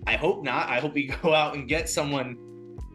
I 0.07 0.17
hope 0.17 0.45
not. 0.45 0.69
I 0.69 0.81
hope 0.81 0.95
we 0.95 1.07
go 1.23 1.33
out 1.33 1.55
and 1.55 1.69
get 1.69 1.89
someone 1.89 2.37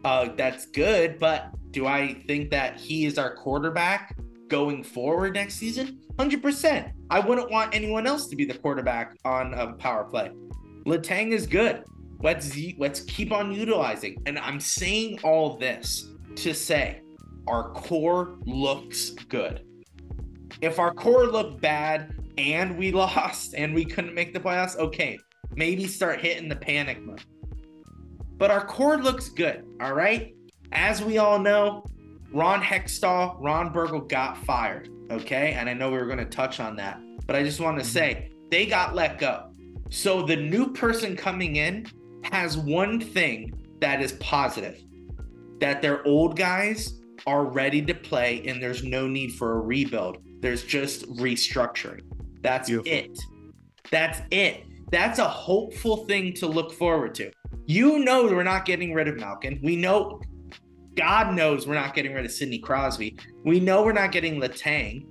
uh, 0.04 0.28
that's 0.36 0.66
good. 0.66 1.18
But 1.18 1.50
do 1.70 1.86
I 1.86 2.22
think 2.26 2.50
that 2.50 2.78
he 2.78 3.06
is 3.06 3.18
our 3.18 3.34
quarterback 3.34 4.16
going 4.52 4.84
forward 4.84 5.32
next 5.32 5.54
season? 5.54 5.98
100%. 6.18 6.92
I 7.08 7.20
wouldn't 7.20 7.50
want 7.50 7.74
anyone 7.74 8.06
else 8.06 8.28
to 8.28 8.36
be 8.36 8.44
the 8.44 8.52
quarterback 8.52 9.16
on 9.24 9.54
a 9.54 9.72
power 9.72 10.04
play. 10.04 10.30
Letang 10.84 11.32
is 11.32 11.46
good. 11.46 11.84
Let's 12.20 12.54
let's 12.76 13.00
keep 13.00 13.32
on 13.32 13.52
utilizing. 13.52 14.18
And 14.26 14.38
I'm 14.38 14.60
saying 14.60 15.20
all 15.24 15.56
this 15.56 16.10
to 16.36 16.52
say 16.52 17.00
our 17.48 17.70
core 17.70 18.36
looks 18.44 19.10
good. 19.10 19.64
If 20.60 20.78
our 20.78 20.92
core 20.92 21.26
looked 21.26 21.62
bad 21.62 22.14
and 22.36 22.76
we 22.76 22.92
lost 23.04 23.54
and 23.54 23.74
we 23.74 23.86
couldn't 23.86 24.14
make 24.14 24.34
the 24.34 24.40
playoffs, 24.40 24.76
okay, 24.76 25.18
maybe 25.56 25.86
start 25.86 26.20
hitting 26.20 26.50
the 26.50 26.56
panic 26.56 27.00
mode. 27.02 27.24
But 28.36 28.50
our 28.50 28.66
core 28.66 28.98
looks 28.98 29.30
good, 29.30 29.64
all 29.80 29.94
right? 29.94 30.34
As 30.72 31.02
we 31.02 31.16
all 31.16 31.38
know, 31.38 31.84
Ron 32.32 32.62
Hextall, 32.62 33.36
Ron 33.40 33.72
Burgle 33.72 34.00
got 34.00 34.36
fired, 34.44 34.88
okay? 35.10 35.52
And 35.52 35.68
I 35.68 35.74
know 35.74 35.90
we 35.90 35.98
were 35.98 36.06
going 36.06 36.18
to 36.18 36.24
touch 36.24 36.60
on 36.60 36.76
that, 36.76 37.00
but 37.26 37.36
I 37.36 37.42
just 37.42 37.60
want 37.60 37.78
to 37.78 37.84
mm-hmm. 37.84 37.92
say 37.92 38.30
they 38.50 38.66
got 38.66 38.94
let 38.94 39.18
go. 39.18 39.52
So 39.90 40.22
the 40.22 40.36
new 40.36 40.72
person 40.72 41.16
coming 41.16 41.56
in 41.56 41.86
has 42.24 42.56
one 42.56 43.00
thing 43.00 43.52
that 43.80 44.00
is 44.00 44.12
positive 44.12 44.82
that 45.60 45.80
their 45.82 46.04
old 46.06 46.36
guys 46.36 47.00
are 47.26 47.44
ready 47.44 47.80
to 47.82 47.94
play 47.94 48.42
and 48.46 48.60
there's 48.60 48.82
no 48.82 49.06
need 49.06 49.32
for 49.34 49.52
a 49.52 49.60
rebuild. 49.60 50.18
There's 50.40 50.64
just 50.64 51.08
restructuring. 51.16 52.00
That's 52.42 52.68
Beautiful. 52.68 52.92
it. 52.92 53.18
That's 53.90 54.20
it. 54.30 54.64
That's 54.90 55.18
a 55.18 55.28
hopeful 55.28 56.04
thing 56.06 56.32
to 56.34 56.46
look 56.46 56.72
forward 56.72 57.14
to. 57.16 57.30
You 57.66 58.00
know, 58.00 58.24
we're 58.24 58.42
not 58.42 58.64
getting 58.64 58.92
rid 58.92 59.06
of 59.06 59.16
Malkin. 59.18 59.60
We 59.62 59.76
know, 59.76 60.20
God 60.94 61.34
knows, 61.34 61.66
we're 61.66 61.74
not 61.74 61.94
getting 61.94 62.12
rid 62.12 62.24
of 62.24 62.32
Sidney 62.32 62.58
Crosby. 62.58 63.16
We 63.44 63.60
know 63.60 63.82
we're 63.82 63.92
not 63.92 64.12
getting 64.12 64.40
Letang. 64.40 65.06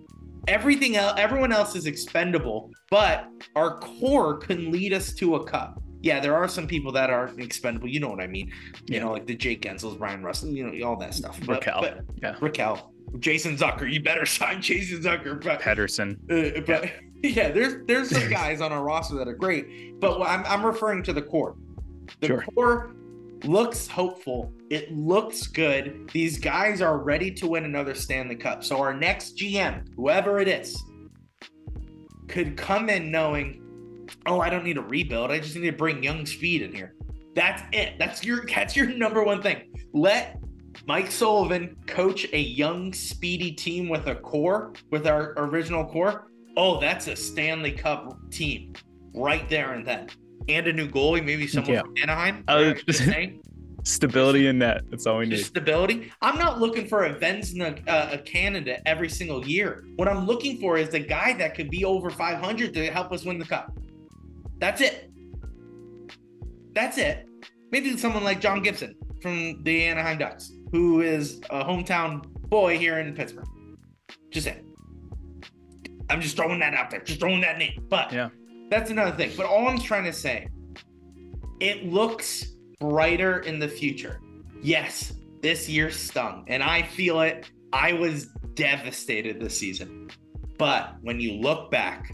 Everything 0.48 0.96
else, 0.96 1.20
everyone 1.20 1.52
else 1.52 1.76
is 1.76 1.86
expendable, 1.86 2.72
but 2.90 3.28
our 3.56 3.80
core 3.80 4.38
can 4.38 4.72
lead 4.72 4.94
us 4.94 5.14
to 5.14 5.36
a 5.36 5.44
cup 5.44 5.82
yeah, 6.02 6.20
there 6.20 6.36
are 6.36 6.48
some 6.48 6.68
people 6.68 6.92
that 6.94 7.10
are 7.10 7.32
expendable. 7.38 7.88
You 7.88 8.00
know 8.00 8.10
what 8.10 8.22
I 8.22 8.28
mean? 8.28 8.48
You 8.88 8.96
yeah. 8.96 9.00
know, 9.02 9.12
like 9.12 9.28
the 9.28 9.36
Jake 9.36 9.62
Guentzels, 9.62 9.98
Bryan 9.98 10.24
Russell, 10.24 10.50
you 10.50 10.70
know, 10.70 10.88
all 10.88 10.96
that 10.98 11.14
stuff. 11.14 11.40
But, 11.46 11.62
Rakell, 11.62 11.82
but, 11.82 12.00
yeah, 12.22 12.36
Rakell, 12.36 12.90
Jason 13.20 13.56
Zucker. 13.56 13.92
You 13.92 14.02
better 14.02 14.26
sign 14.26 14.62
Jason 14.62 15.02
Zucker. 15.02 15.42
But 15.44 15.62
Pettersson. 15.62 16.14
Uh, 16.30 16.62
but 16.62 16.86
yeah. 16.86 16.92
yeah, 17.30 17.52
there's 17.52 17.86
there's 17.86 18.10
some 18.10 18.30
guys 18.32 18.62
on 18.62 18.72
our 18.72 18.84
roster 18.84 19.16
that 19.16 19.28
are 19.28 19.36
great, 19.36 20.00
but 20.00 20.22
I'm 20.22 20.44
I'm 20.46 20.66
referring 20.66 21.04
to 21.04 21.14
the 21.14 21.22
core. 21.22 21.56
The 22.20 22.28
sure. 22.28 22.46
core 22.56 22.96
looks 23.44 23.88
hopeful. 23.88 24.54
It 24.72 24.90
looks 24.90 25.48
good. 25.48 26.10
These 26.14 26.40
guys 26.40 26.82
are 26.82 26.98
ready 26.98 27.30
to 27.32 27.46
win 27.46 27.66
another 27.66 27.94
Stanley 27.94 28.38
Cup. 28.38 28.64
So 28.64 28.80
our 28.80 28.94
next 28.94 29.36
GM, 29.36 29.94
whoever 29.98 30.40
it 30.40 30.48
is, 30.48 30.82
could 32.30 32.56
come 32.56 32.90
in 32.90 33.12
knowing 33.12 33.62
oh, 34.26 34.40
I 34.40 34.50
don't 34.50 34.64
need 34.64 34.78
a 34.78 34.82
rebuild. 34.82 35.30
I 35.30 35.40
just 35.40 35.58
need 35.58 35.70
to 35.70 35.76
bring 35.76 36.02
young 36.02 36.26
speed 36.26 36.62
in 36.62 36.74
here. 36.74 36.96
That's 37.36 37.62
it. 37.74 38.00
That's 38.00 38.24
your 38.24 38.46
that's 38.46 38.74
your 38.74 38.88
number 38.88 39.26
one 39.26 39.42
thing. 39.42 39.74
Let 39.92 40.40
Mike 40.88 41.12
Sullivan 41.12 41.76
coach 41.86 42.26
a 42.32 42.40
young, 42.40 42.94
speedy 42.94 43.52
team 43.52 43.90
with 43.90 44.08
a 44.08 44.16
core, 44.16 44.72
with 44.90 45.06
our 45.06 45.34
original 45.36 45.84
core. 45.84 46.32
Oh, 46.56 46.80
that's 46.80 47.08
a 47.08 47.18
Stanley 47.18 47.74
Cup 47.74 48.18
team 48.32 48.72
right 49.14 49.50
there 49.50 49.74
and 49.74 49.86
then. 49.86 50.08
And 50.48 50.66
a 50.68 50.72
new 50.72 50.88
goalie, 50.88 51.24
maybe 51.24 51.46
someone 51.46 51.74
yeah. 51.74 51.82
from 51.82 51.94
Anaheim. 52.02 52.46
Uh, 52.48 52.74
stability 53.84 54.48
in 54.48 54.60
that. 54.60 54.84
That's 54.90 55.06
all 55.06 55.18
we 55.18 55.28
need. 55.28 55.46
Stability. 55.46 56.12
I'm 56.22 56.38
not 56.38 56.60
looking 56.60 56.88
for 56.88 57.06
a 57.06 57.14
Vezina 57.14 57.82
uh, 57.88 58.10
a 58.12 58.18
candidate 58.18 58.82
every 58.86 59.10
single 59.10 59.46
year. 59.48 59.86
What 59.96 60.08
I'm 60.08 60.26
looking 60.26 60.60
for 60.60 60.78
is 60.78 60.90
the 60.90 61.00
guy 61.00 61.34
that 61.34 61.56
could 61.56 61.70
be 61.70 61.86
over 61.86 62.10
500 62.10 62.74
to 62.74 62.92
help 62.92 63.12
us 63.12 63.26
win 63.26 63.40
the 63.40 63.46
cup. 63.46 63.78
That's 64.60 64.82
it. 64.82 65.12
That's 66.74 66.98
it. 66.98 67.28
Maybe 67.72 67.96
someone 67.98 68.24
like 68.24 68.42
John 68.42 68.62
Gibson 68.62 68.96
from 69.22 69.62
the 69.64 69.84
Anaheim 69.86 70.18
Ducks, 70.18 70.52
who 70.72 71.02
is 71.02 71.40
a 71.50 71.64
hometown 71.64 72.26
boy 72.50 72.78
here 72.78 73.00
in 73.00 73.14
Pittsburgh. 73.14 73.46
Just 74.30 74.46
saying. 74.46 74.66
I'm 76.10 76.20
just 76.20 76.36
throwing 76.36 76.60
that 76.60 76.74
out 76.74 76.92
there, 76.92 77.00
just 77.02 77.20
throwing 77.20 77.42
that 77.42 77.58
name. 77.58 77.86
But 77.90 78.12
yeah, 78.12 78.30
that's 78.70 78.92
another 78.92 79.16
thing. 79.16 79.32
But 79.38 79.46
all 79.46 79.68
I'm 79.68 79.80
trying 79.80 80.04
to 80.04 80.14
say, 80.14 80.50
it 81.62 81.86
looks 81.86 82.56
brighter 82.82 83.40
in 83.42 83.60
the 83.60 83.68
future. 83.68 84.20
Yes, 84.62 85.14
this 85.42 85.70
year 85.70 85.92
stung, 85.92 86.44
and 86.48 86.62
I 86.62 86.82
feel 86.82 87.22
it. 87.22 87.50
I 87.72 87.94
was 87.94 88.26
devastated 88.56 89.40
this 89.40 89.58
season. 89.58 90.10
But 90.58 90.96
when 91.02 91.20
you 91.20 91.34
look 91.34 91.72
back, 91.72 92.12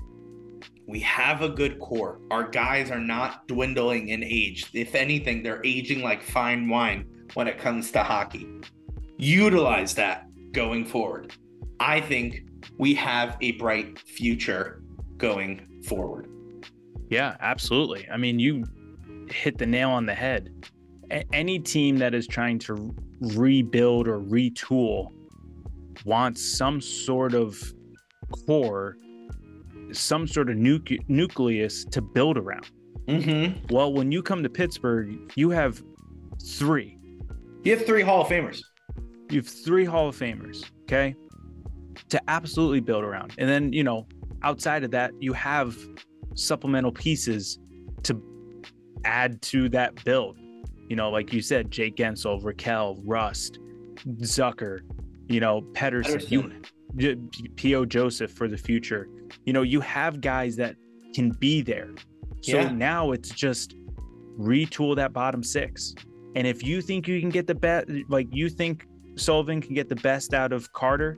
we 0.85 0.99
have 0.99 1.41
a 1.41 1.49
good 1.49 1.79
core. 1.79 2.19
Our 2.31 2.47
guys 2.49 2.91
are 2.91 2.99
not 2.99 3.47
dwindling 3.47 4.09
in 4.09 4.23
age. 4.23 4.67
If 4.73 4.93
anything, 4.93 5.41
they're 5.41 5.65
aging 5.65 6.03
like 6.03 6.21
fine 6.21 6.69
wine 6.69 7.07
when 7.33 7.47
it 7.47 7.57
comes 7.57 7.91
to 7.91 8.03
hockey. 8.03 8.47
Utilize 9.17 9.95
that 9.95 10.27
going 10.51 10.85
forward. 10.85 11.33
I 11.79 12.01
think 12.01 12.45
we 12.77 12.93
have 12.95 13.37
a 13.41 13.53
bright 13.53 13.99
future 13.99 14.81
going 15.17 15.81
forward. 15.85 16.29
Yeah, 17.09 17.37
absolutely. 17.39 18.07
I 18.09 18.17
mean, 18.17 18.39
you 18.39 18.63
hit 19.29 19.57
the 19.57 19.65
nail 19.65 19.89
on 19.89 20.05
the 20.05 20.13
head. 20.13 20.49
A- 21.11 21.25
any 21.33 21.59
team 21.59 21.97
that 21.97 22.13
is 22.13 22.27
trying 22.27 22.59
to 22.59 22.95
rebuild 23.19 24.07
or 24.07 24.19
retool 24.19 25.11
wants 26.05 26.57
some 26.57 26.79
sort 26.79 27.33
of 27.33 27.73
core 28.45 28.97
some 29.91 30.27
sort 30.27 30.49
of 30.49 30.57
nu- 30.57 30.81
nucleus 31.07 31.85
to 31.85 32.01
build 32.01 32.37
around. 32.37 32.69
Mm-hmm. 33.07 33.73
Well, 33.73 33.93
when 33.93 34.11
you 34.11 34.21
come 34.21 34.43
to 34.43 34.49
Pittsburgh, 34.49 35.31
you 35.35 35.49
have 35.49 35.81
three. 36.43 36.97
You 37.63 37.75
have 37.77 37.85
three 37.85 38.01
Hall 38.01 38.21
of 38.21 38.27
Famers. 38.27 38.61
You 39.29 39.39
have 39.39 39.47
three 39.47 39.85
Hall 39.85 40.09
of 40.09 40.17
Famers, 40.17 40.63
okay? 40.83 41.15
To 42.09 42.21
absolutely 42.27 42.81
build 42.81 43.03
around. 43.03 43.33
And 43.37 43.49
then, 43.49 43.73
you 43.73 43.83
know, 43.83 44.07
outside 44.43 44.83
of 44.83 44.91
that, 44.91 45.11
you 45.19 45.33
have 45.33 45.77
supplemental 46.35 46.91
pieces 46.91 47.59
to 48.03 48.21
add 49.03 49.41
to 49.43 49.69
that 49.69 50.03
build. 50.03 50.37
You 50.89 50.95
know, 50.95 51.09
like 51.09 51.33
you 51.33 51.41
said, 51.41 51.69
Jake 51.69 51.97
Guentzel, 51.97 52.41
Rakell, 52.41 52.99
Rust, 53.03 53.59
Zucker, 54.21 54.79
you 55.27 55.39
know. 55.39 55.61
Pettersson. 55.73 56.65
You 56.95 57.29
P.O. 57.55 57.85
Joseph 57.85 58.31
for 58.31 58.47
the 58.47 58.57
future. 58.57 59.09
You 59.45 59.53
know, 59.53 59.61
you 59.61 59.81
have 59.81 60.21
guys 60.21 60.55
that 60.55 60.75
can 61.13 61.31
be 61.31 61.61
there. 61.61 61.89
So 62.41 62.59
yeah. 62.59 62.69
now 62.69 63.11
it's 63.11 63.29
just 63.29 63.75
retool 64.39 64.95
that 64.95 65.13
bottom 65.13 65.43
six. 65.43 65.93
And 66.35 66.47
if 66.47 66.63
you 66.63 66.81
think 66.81 67.07
you 67.07 67.19
can 67.19 67.29
get 67.29 67.47
the 67.47 67.55
best, 67.55 67.87
like 68.09 68.27
you 68.31 68.49
think 68.49 68.85
Sullivan 69.15 69.61
can 69.61 69.73
get 69.73 69.89
the 69.89 69.95
best 69.97 70.33
out 70.33 70.53
of 70.53 70.71
Carter, 70.73 71.17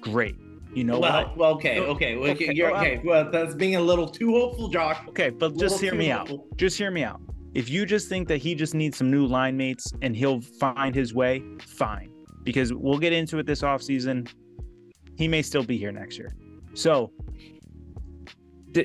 great. 0.00 0.36
You 0.76 0.84
know 0.84 0.98
well, 0.98 1.24
what? 1.24 1.36
Well, 1.38 1.50
okay, 1.52 1.80
okay, 1.80 2.16
okay, 2.16 2.30
okay. 2.32 2.54
You're, 2.54 2.76
okay. 2.76 3.00
Well, 3.02 3.30
that's 3.30 3.54
being 3.54 3.76
a 3.76 3.80
little 3.80 4.06
too 4.06 4.32
hopeful, 4.32 4.68
Josh. 4.68 4.98
Okay, 5.08 5.30
but 5.30 5.56
just 5.56 5.80
hear 5.80 5.94
me 5.94 6.10
hopeful. 6.10 6.46
out. 6.52 6.58
Just 6.58 6.76
hear 6.76 6.90
me 6.90 7.02
out. 7.02 7.18
If 7.54 7.70
you 7.70 7.86
just 7.86 8.10
think 8.10 8.28
that 8.28 8.36
he 8.36 8.54
just 8.54 8.74
needs 8.74 8.98
some 8.98 9.10
new 9.10 9.24
line 9.24 9.56
mates 9.56 9.94
and 10.02 10.14
he'll 10.14 10.42
find 10.42 10.94
his 10.94 11.14
way, 11.14 11.42
fine. 11.62 12.12
Because 12.42 12.74
we'll 12.74 12.98
get 12.98 13.14
into 13.14 13.38
it 13.38 13.46
this 13.46 13.62
offseason. 13.62 14.30
He 15.16 15.26
may 15.28 15.40
still 15.40 15.64
be 15.64 15.78
here 15.78 15.92
next 15.92 16.18
year. 16.18 16.36
So 16.74 17.10
the 18.72 18.84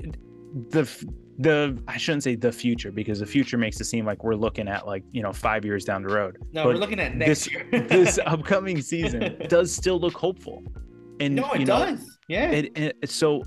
the 0.69 1.05
the 1.39 1.77
I 1.89 1.97
shouldn't 1.97 2.23
say 2.23 2.35
the 2.35 2.53
future 2.53 2.93
because 2.93 3.19
the 3.19 3.25
future 3.25 3.57
makes 3.57 3.81
it 3.81 3.85
seem 3.85 4.05
like 4.05 4.23
we're 4.23 4.35
looking 4.35 4.69
at 4.69 4.87
like 4.87 5.03
you 5.11 5.21
know 5.21 5.33
five 5.33 5.65
years 5.65 5.83
down 5.83 6.03
the 6.03 6.13
road. 6.13 6.37
No, 6.53 6.63
but 6.63 6.75
we're 6.75 6.79
looking 6.79 7.01
at 7.01 7.15
next 7.17 7.27
this, 7.27 7.51
year. 7.51 7.67
this 7.69 8.17
upcoming 8.25 8.81
season 8.81 9.35
does 9.49 9.75
still 9.75 9.99
look 9.99 10.13
hopeful. 10.13 10.63
And 11.21 11.35
no, 11.35 11.51
it 11.51 11.61
you 11.61 11.65
know, 11.65 11.85
does. 11.85 12.17
Yeah. 12.27 12.51
It, 12.51 12.77
it, 12.77 13.09
so 13.09 13.43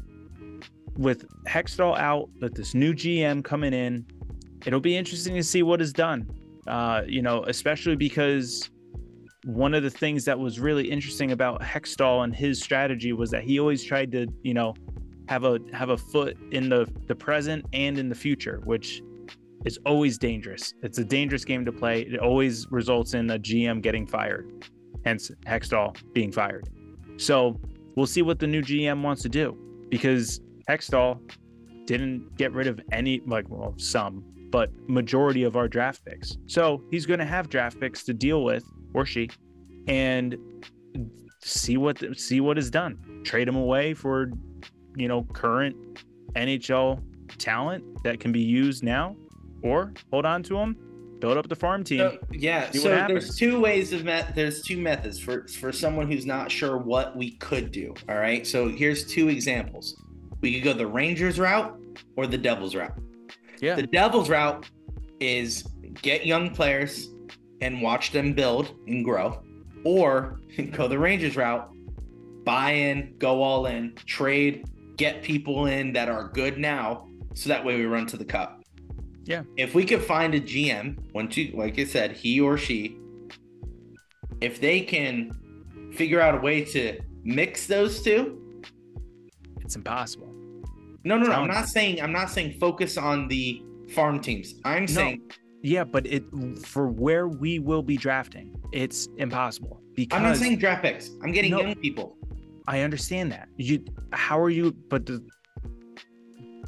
with 0.97 1.27
Hextall 1.45 1.99
out, 1.99 2.31
with 2.41 2.55
this 2.55 2.75
new 2.75 2.95
GM 2.95 3.45
coming 3.45 3.75
in, 3.75 4.07
it'll 4.65 4.81
be 4.81 4.97
interesting 4.97 5.35
to 5.35 5.43
see 5.43 5.63
what 5.63 5.83
is 5.83 5.93
done. 5.93 6.31
Uh, 6.67 7.03
you 7.07 7.21
know, 7.21 7.45
especially 7.45 7.97
because 7.97 8.71
one 9.45 9.75
of 9.75 9.83
the 9.83 9.91
things 9.91 10.25
that 10.25 10.39
was 10.39 10.59
really 10.59 10.91
interesting 10.91 11.33
about 11.33 11.61
Hextall 11.61 12.25
and 12.25 12.35
his 12.35 12.63
strategy 12.63 13.13
was 13.13 13.31
that 13.31 13.43
he 13.43 13.59
always 13.59 13.85
tried 13.85 14.11
to, 14.13 14.27
you 14.43 14.55
know, 14.55 14.75
have 15.29 15.45
a 15.45 15.59
have 15.73 15.91
a 15.91 15.97
foot 15.97 16.37
in 16.53 16.69
the 16.69 16.87
the 17.07 17.15
present 17.15 17.65
and 17.73 17.99
in 17.99 18.09
the 18.09 18.15
future, 18.15 18.61
which 18.65 19.03
is 19.65 19.79
always 19.85 20.17
dangerous. 20.17 20.75
It's 20.83 20.99
a 20.99 21.05
dangerous 21.05 21.45
game 21.45 21.65
to 21.65 21.73
play. 21.73 22.03
It 22.03 22.21
always 22.21 22.71
results 22.71 23.15
in 23.15 23.31
a 23.31 23.39
GM 23.39 23.83
getting 23.83 24.07
fired, 24.07 24.71
hence 25.05 25.31
Hextall 25.47 25.97
being 26.13 26.31
fired. 26.31 26.69
So 27.17 27.61
we'll 27.97 28.07
see 28.07 28.23
what 28.23 28.39
the 28.39 28.47
new 28.47 28.63
GM 28.63 29.03
wants 29.03 29.23
to 29.23 29.29
do 29.29 29.57
because 29.89 30.41
Hextall 30.69 31.21
didn't 31.87 32.37
get 32.37 32.53
rid 32.53 32.67
of 32.67 32.81
any, 32.93 33.21
like, 33.27 33.49
well, 33.49 33.75
some, 33.77 34.25
but 34.51 34.71
majority 34.89 35.45
of 35.45 35.57
our 35.57 35.69
draft 35.69 36.05
picks. 36.05 36.37
So 36.47 36.83
he's 36.91 37.07
going 37.07 37.21
to 37.21 37.27
have 37.27 37.49
draft 37.49 37.79
picks 37.79 38.05
to 38.05 38.15
deal 38.15 38.45
with, 38.45 38.65
or 38.95 39.05
she, 39.05 39.29
and 39.87 40.37
see 41.43 41.77
what 41.77 42.03
see 42.17 42.41
what 42.41 42.57
is 42.57 42.71
done. 42.71 43.23
Trade 43.25 43.49
them 43.49 43.57
away 43.57 43.95
for, 43.95 44.31
you 44.97 45.09
know, 45.09 45.25
current 45.33 45.77
NHL 46.35 47.03
talent 47.39 47.85
that 48.05 48.21
can 48.21 48.33
be 48.33 48.41
used 48.41 48.83
now, 48.83 49.17
or 49.63 49.93
hold 50.11 50.25
on 50.25 50.43
to 50.45 50.55
them 50.55 50.77
build 51.25 51.39
up 51.39 51.49
the 51.49 51.57
farm 51.57 51.83
team. 51.83 52.01
So, 52.01 52.19
yeah. 52.33 52.71
So 52.71 52.89
there's 52.89 53.35
two 53.35 53.59
ways 53.59 53.95
of 53.95 54.05
met. 54.05 54.35
There's 54.35 54.61
two 54.61 54.77
methods 54.77 55.19
for 55.19 55.49
for 55.49 55.73
someone 55.73 56.11
who's 56.11 56.27
not 56.27 56.51
sure 56.51 56.77
what 56.77 57.17
we 57.17 57.33
could 57.37 57.73
do. 57.73 57.95
All 58.11 58.17
right. 58.17 58.47
So 58.47 58.69
here's 58.69 59.07
two 59.07 59.31
examples. 59.31 59.97
We 60.43 60.53
could 60.55 60.65
go 60.65 60.75
the 60.75 60.87
Rangers 60.87 61.39
route 61.39 61.81
or 62.17 62.27
the 62.27 62.37
Devils 62.37 62.75
route. 62.75 62.93
Yeah. 63.63 63.77
The 63.77 63.87
Devils 63.87 64.29
route 64.29 64.69
is 65.19 65.65
get 66.03 66.27
young 66.27 66.51
players 66.51 67.09
and 67.63 67.81
watch 67.81 68.11
them 68.13 68.35
build 68.35 68.75
and 68.87 69.03
grow, 69.03 69.43
or 69.85 70.41
go 70.73 70.89
the 70.89 70.99
Rangers 70.99 71.37
route, 71.37 71.73
buy 72.45 72.73
in, 72.73 73.15
go 73.17 73.43
all 73.43 73.65
in, 73.65 73.95
trade, 74.05 74.67
get 74.99 75.23
people 75.23 75.67
in 75.67 75.95
that 75.95 76.11
are 76.11 76.29
good 76.29 76.59
now, 76.59 77.09
so 77.33 77.49
that 77.49 77.65
way 77.65 77.77
we 77.77 77.87
run 77.87 78.05
to 78.09 78.19
the 78.19 78.25
cup. 78.27 78.64
Yeah. 79.25 79.43
If 79.57 79.75
we 79.75 79.85
could 79.85 80.03
find 80.03 80.35
a 80.35 80.41
GM, 80.41 80.99
once 81.13 81.37
you 81.37 81.53
like 81.57 81.79
I 81.79 81.85
said, 81.85 82.13
he 82.13 82.41
or 82.41 82.59
she, 82.59 82.99
if 84.41 84.61
they 84.61 84.81
can 84.81 85.91
figure 85.95 86.21
out 86.21 86.35
a 86.35 86.39
way 86.39 86.65
to 86.65 87.01
mix 87.25 87.67
those 87.67 88.03
two, 88.03 88.63
it's 89.61 89.77
impossible. 89.77 90.29
No, 91.05 91.19
no, 91.19 91.27
no. 91.27 91.33
I'm 91.33 91.49
not 91.49 91.69
saying 91.69 92.01
I'm 92.01 92.13
not 92.13 92.31
saying 92.31 92.59
focus 92.59 92.97
on 92.97 93.29
the 93.29 93.63
farm 93.91 94.21
teams. 94.21 94.55
I'm 94.65 94.83
no. 94.83 94.87
saying 94.87 95.23
yeah, 95.63 95.85
but 95.85 96.07
it 96.07 96.25
for 96.63 96.89
where 96.89 97.27
we 97.27 97.59
will 97.59 97.83
be 97.83 97.97
drafting, 97.97 98.55
it's 98.73 99.09
impossible. 99.17 99.81
Because 99.95 100.17
I'm 100.17 100.23
not 100.23 100.37
saying 100.37 100.59
draft 100.59 100.83
picks. 100.83 101.11
I'm 101.23 101.33
getting 101.33 101.53
no, 101.53 101.61
young 101.61 101.75
people. 101.77 102.19
I 102.67 102.81
understand 102.81 103.33
that. 103.33 103.49
You 103.57 103.83
how 104.13 104.39
are 104.39 104.51
you 104.51 104.73
but 104.73 105.07
the 105.07 105.27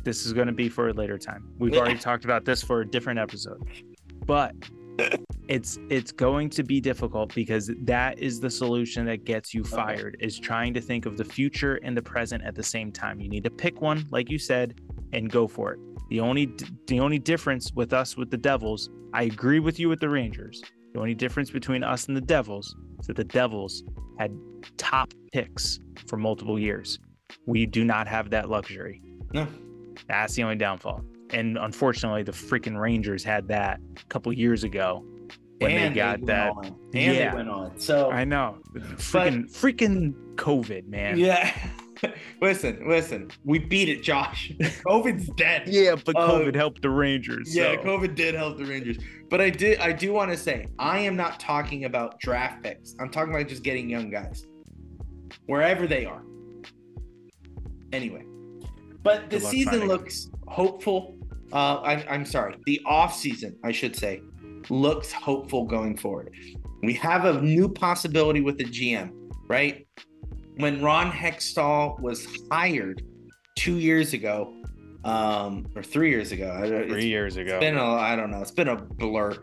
this 0.06 0.24
is 0.24 0.32
going 0.32 0.46
to 0.46 0.52
be 0.52 0.68
for 0.68 0.88
a 0.88 0.92
later 0.92 1.18
time. 1.18 1.52
We've 1.58 1.74
already 1.74 1.98
talked 1.98 2.24
about 2.24 2.44
this 2.44 2.62
for 2.62 2.80
a 2.80 2.86
different 2.86 3.18
episode. 3.18 3.68
But 4.24 4.54
it's 5.48 5.78
it's 5.90 6.12
going 6.12 6.48
to 6.50 6.62
be 6.62 6.80
difficult 6.80 7.34
because 7.34 7.70
that 7.82 8.18
is 8.18 8.40
the 8.40 8.48
solution 8.48 9.04
that 9.06 9.24
gets 9.24 9.52
you 9.52 9.64
fired 9.64 10.16
is 10.20 10.38
trying 10.38 10.72
to 10.74 10.80
think 10.80 11.06
of 11.06 11.16
the 11.16 11.24
future 11.24 11.80
and 11.82 11.96
the 11.96 12.02
present 12.02 12.44
at 12.44 12.54
the 12.54 12.62
same 12.62 12.92
time. 12.92 13.20
You 13.20 13.28
need 13.28 13.44
to 13.44 13.50
pick 13.50 13.80
one 13.80 14.06
like 14.10 14.30
you 14.30 14.38
said 14.38 14.80
and 15.12 15.30
go 15.30 15.46
for 15.48 15.74
it. 15.74 15.80
The 16.08 16.20
only 16.20 16.54
the 16.86 17.00
only 17.00 17.18
difference 17.18 17.72
with 17.74 17.92
us 17.92 18.16
with 18.16 18.30
the 18.30 18.38
Devils, 18.38 18.88
I 19.12 19.24
agree 19.24 19.58
with 19.58 19.78
you 19.80 19.88
with 19.88 20.00
the 20.00 20.08
Rangers. 20.08 20.62
The 20.94 21.00
only 21.00 21.14
difference 21.14 21.50
between 21.50 21.82
us 21.82 22.06
and 22.06 22.16
the 22.16 22.22
Devils 22.22 22.76
is 23.00 23.08
that 23.08 23.16
the 23.16 23.24
Devils 23.24 23.82
had 24.18 24.34
top 24.78 25.12
picks 25.32 25.80
for 26.06 26.16
multiple 26.16 26.58
years. 26.58 27.00
We 27.44 27.66
do 27.66 27.84
not 27.84 28.06
have 28.06 28.30
that 28.30 28.48
luxury. 28.48 29.02
No. 29.32 29.48
That's 30.08 30.34
the 30.34 30.42
only 30.42 30.56
downfall. 30.56 31.02
And 31.30 31.58
unfortunately, 31.58 32.22
the 32.22 32.32
freaking 32.32 32.80
Rangers 32.80 33.24
had 33.24 33.48
that 33.48 33.80
a 33.96 34.04
couple 34.04 34.32
years 34.32 34.64
ago 34.64 35.04
when 35.58 35.72
and 35.72 35.94
they 35.94 35.98
got 35.98 36.20
they 36.20 36.26
that. 36.26 36.50
On. 36.50 36.64
And 36.66 36.76
yeah. 36.94 37.30
they 37.30 37.36
went 37.36 37.48
on. 37.48 37.78
So 37.78 38.10
I 38.10 38.24
know. 38.24 38.58
Freaking 38.74 39.42
but, 39.42 39.52
freaking 39.52 40.14
COVID, 40.36 40.86
man. 40.86 41.18
Yeah. 41.18 41.52
listen, 42.42 42.86
listen. 42.86 43.30
We 43.44 43.58
beat 43.58 43.88
it, 43.88 44.02
Josh. 44.02 44.52
COVID's 44.60 45.28
dead. 45.36 45.64
yeah, 45.66 45.96
but 45.96 46.16
uh, 46.16 46.30
COVID 46.30 46.54
helped 46.54 46.82
the 46.82 46.90
Rangers. 46.90 47.54
Yeah, 47.54 47.74
so. 47.76 47.82
COVID 47.82 48.14
did 48.14 48.34
help 48.34 48.58
the 48.58 48.66
Rangers. 48.66 48.98
But 49.28 49.40
I 49.40 49.50
did 49.50 49.80
I 49.80 49.92
do 49.92 50.12
want 50.12 50.30
to 50.30 50.36
say 50.36 50.66
I 50.78 50.98
am 50.98 51.16
not 51.16 51.40
talking 51.40 51.84
about 51.84 52.20
draft 52.20 52.62
picks. 52.62 52.94
I'm 53.00 53.10
talking 53.10 53.34
about 53.34 53.48
just 53.48 53.62
getting 53.62 53.88
young 53.88 54.10
guys. 54.10 54.46
Wherever 55.46 55.86
they 55.86 56.04
are. 56.04 56.22
Anyway. 57.92 58.24
But 59.06 59.30
the 59.30 59.40
season 59.40 59.86
looks 59.86 60.30
hopeful. 60.48 61.16
Uh, 61.52 61.76
I, 61.76 62.04
I'm 62.10 62.24
sorry, 62.24 62.56
the 62.66 62.80
off 62.84 63.14
season, 63.14 63.56
I 63.62 63.70
should 63.70 63.94
say, 63.94 64.20
looks 64.68 65.12
hopeful 65.12 65.64
going 65.64 65.96
forward. 65.96 66.34
We 66.82 66.92
have 66.94 67.24
a 67.24 67.40
new 67.40 67.68
possibility 67.68 68.40
with 68.40 68.58
the 68.58 68.64
GM, 68.64 69.12
right? 69.46 69.86
When 70.56 70.82
Ron 70.82 71.12
Hextall 71.12 72.00
was 72.00 72.26
hired 72.50 73.02
two 73.54 73.76
years 73.78 74.12
ago, 74.12 74.54
um, 75.04 75.68
or 75.76 75.84
three 75.84 76.10
years 76.10 76.32
ago, 76.32 76.50
three 76.88 77.06
years 77.06 77.36
ago, 77.36 77.54
it's 77.54 77.60
been 77.60 77.76
a, 77.76 77.84
I 77.84 78.16
don't 78.16 78.32
know, 78.32 78.40
it's 78.40 78.50
been 78.50 78.68
a 78.68 78.76
blur. 78.76 79.36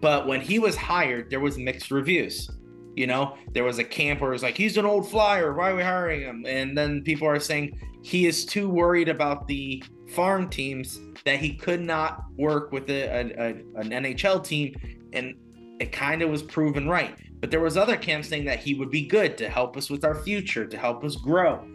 But 0.00 0.26
when 0.26 0.40
he 0.40 0.58
was 0.58 0.74
hired, 0.74 1.30
there 1.30 1.40
was 1.40 1.58
mixed 1.58 1.92
reviews. 1.92 2.50
You 2.96 3.06
know, 3.06 3.36
there 3.52 3.62
was 3.62 3.78
a 3.78 3.84
camp 3.84 4.20
where 4.20 4.30
it 4.30 4.34
was 4.34 4.42
like, 4.42 4.56
he's 4.56 4.76
an 4.76 4.84
old 4.84 5.08
flyer. 5.08 5.54
Why 5.54 5.70
are 5.70 5.76
we 5.76 5.82
hiring 5.82 6.22
him? 6.22 6.44
And 6.44 6.76
then 6.76 7.02
people 7.02 7.28
are 7.28 7.38
saying 7.38 7.78
he 8.02 8.26
is 8.26 8.44
too 8.44 8.68
worried 8.68 9.08
about 9.08 9.46
the 9.46 9.82
farm 10.08 10.48
teams 10.48 11.00
that 11.24 11.38
he 11.38 11.54
could 11.54 11.80
not 11.80 12.24
work 12.36 12.72
with 12.72 12.88
a, 12.90 13.02
a, 13.02 13.20
a 13.20 13.48
an 13.80 13.90
NHL 13.90 14.44
team. 14.44 14.74
And 15.12 15.34
it 15.80 15.92
kind 15.92 16.22
of 16.22 16.30
was 16.30 16.42
proven 16.42 16.88
right. 16.88 17.16
But 17.40 17.50
there 17.50 17.60
was 17.60 17.76
other 17.76 17.96
camps 17.96 18.28
saying 18.28 18.44
that 18.44 18.58
he 18.58 18.74
would 18.74 18.90
be 18.90 19.06
good 19.06 19.38
to 19.38 19.48
help 19.48 19.76
us 19.76 19.88
with 19.88 20.04
our 20.04 20.14
future, 20.14 20.66
to 20.66 20.76
help 20.76 21.04
us 21.04 21.16
grow. 21.16 21.66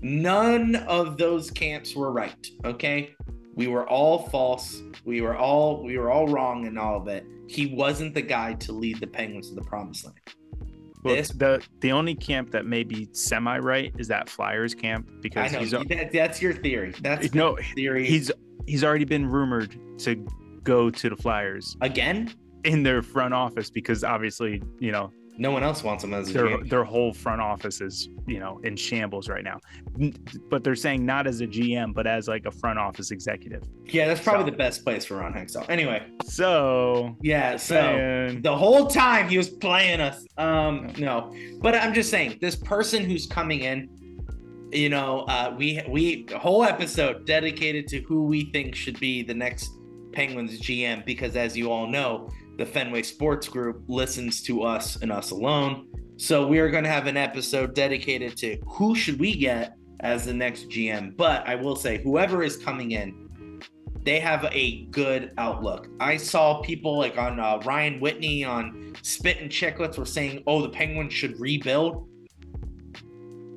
None 0.00 0.76
of 0.76 1.16
those 1.16 1.50
camps 1.50 1.94
were 1.94 2.12
right. 2.12 2.46
Okay. 2.64 3.14
We 3.54 3.66
were 3.66 3.88
all 3.88 4.28
false. 4.28 4.80
We 5.04 5.20
were 5.20 5.36
all 5.36 5.82
we 5.82 5.98
were 5.98 6.10
all 6.10 6.28
wrong 6.28 6.66
in 6.66 6.78
all 6.78 6.96
of 6.98 7.08
it. 7.08 7.26
He 7.48 7.74
wasn't 7.74 8.14
the 8.14 8.22
guy 8.22 8.54
to 8.54 8.72
lead 8.72 9.00
the 9.00 9.06
Penguins 9.06 9.48
to 9.48 9.56
the 9.56 9.62
promised 9.62 10.04
land. 10.04 10.18
Well, 11.02 11.14
this, 11.14 11.28
the 11.30 11.64
the 11.80 11.92
only 11.92 12.14
camp 12.14 12.50
that 12.50 12.66
may 12.66 12.82
be 12.82 13.08
semi 13.12 13.58
right 13.58 13.92
is 13.98 14.08
that 14.08 14.28
Flyers 14.28 14.74
camp 14.74 15.08
because 15.20 15.52
I 15.52 15.54
know, 15.54 15.60
he's 15.60 15.70
that, 15.88 16.10
that's 16.12 16.42
your 16.42 16.52
theory. 16.52 16.94
That's 17.00 17.34
no 17.34 17.56
theory. 17.74 18.06
He's 18.06 18.30
he's 18.66 18.82
already 18.82 19.04
been 19.04 19.26
rumored 19.26 19.78
to 20.00 20.16
go 20.62 20.90
to 20.90 21.08
the 21.08 21.16
Flyers 21.16 21.76
again 21.80 22.34
in 22.64 22.82
their 22.82 23.02
front 23.02 23.32
office 23.32 23.70
because 23.70 24.02
obviously 24.02 24.62
you 24.80 24.90
know 24.90 25.12
no 25.38 25.52
one 25.52 25.62
else 25.62 25.84
wants 25.84 26.02
him 26.02 26.12
as 26.12 26.32
their 26.32 26.58
their 26.64 26.84
whole 26.84 27.12
front 27.12 27.40
office 27.40 27.80
is 27.80 28.10
you 28.26 28.40
know 28.40 28.60
in 28.64 28.76
shambles 28.76 29.28
right 29.28 29.44
now. 29.44 29.60
But 30.50 30.64
they're 30.64 30.76
saying 30.76 31.06
not 31.06 31.26
as 31.26 31.40
a 31.40 31.46
GM, 31.46 31.94
but 31.94 32.06
as 32.06 32.28
like 32.28 32.44
a 32.44 32.50
front 32.50 32.78
office 32.78 33.12
executive. 33.12 33.62
Yeah, 33.86 34.08
that's 34.08 34.20
probably 34.20 34.46
so. 34.46 34.50
the 34.50 34.56
best 34.56 34.84
place 34.84 35.04
for 35.04 35.16
Ron 35.16 35.32
Hextall. 35.32 35.68
Anyway, 35.70 36.04
so 36.24 37.16
yeah, 37.22 37.56
so 37.56 37.74
saying... 37.74 38.42
the 38.42 38.54
whole 38.54 38.88
time 38.88 39.28
he 39.28 39.38
was 39.38 39.48
playing 39.48 40.00
us. 40.00 40.26
Um, 40.36 40.92
no, 40.98 41.34
but 41.60 41.74
I'm 41.74 41.94
just 41.94 42.10
saying 42.10 42.38
this 42.40 42.56
person 42.56 43.04
who's 43.04 43.26
coming 43.26 43.60
in. 43.60 43.88
You 44.72 44.90
know, 44.90 45.20
uh, 45.28 45.54
we 45.56 45.82
we 45.88 46.26
whole 46.36 46.62
episode 46.64 47.24
dedicated 47.24 47.86
to 47.88 48.00
who 48.02 48.26
we 48.26 48.50
think 48.50 48.74
should 48.74 49.00
be 49.00 49.22
the 49.22 49.32
next 49.32 49.70
Penguins 50.12 50.60
GM 50.60 51.06
because, 51.06 51.36
as 51.36 51.56
you 51.56 51.70
all 51.70 51.86
know, 51.86 52.28
the 52.58 52.66
Fenway 52.66 53.02
Sports 53.02 53.48
Group 53.48 53.84
listens 53.86 54.42
to 54.42 54.62
us 54.62 54.96
and 54.96 55.10
us 55.10 55.30
alone. 55.30 55.86
So 56.16 56.46
we 56.46 56.58
are 56.58 56.68
going 56.68 56.84
to 56.84 56.90
have 56.90 57.06
an 57.06 57.16
episode 57.16 57.74
dedicated 57.74 58.36
to 58.38 58.58
who 58.66 58.96
should 58.96 59.20
we 59.20 59.36
get 59.36 59.76
as 60.00 60.26
the 60.26 60.34
next 60.34 60.68
GM. 60.68 61.16
But 61.16 61.46
I 61.48 61.54
will 61.54 61.76
say, 61.76 62.02
whoever 62.02 62.42
is 62.42 62.56
coming 62.56 62.90
in, 62.90 63.28
they 64.02 64.18
have 64.18 64.44
a 64.50 64.86
good 64.86 65.32
outlook. 65.38 65.88
I 66.00 66.16
saw 66.16 66.60
people 66.60 66.98
like 66.98 67.16
on 67.16 67.38
uh, 67.38 67.60
Ryan 67.64 68.00
Whitney 68.00 68.42
on 68.44 68.94
Spittin' 69.02 69.48
Chiclets 69.48 69.98
were 69.98 70.06
saying, 70.06 70.42
"Oh, 70.46 70.62
the 70.62 70.70
Penguins 70.70 71.12
should 71.12 71.38
rebuild." 71.38 72.08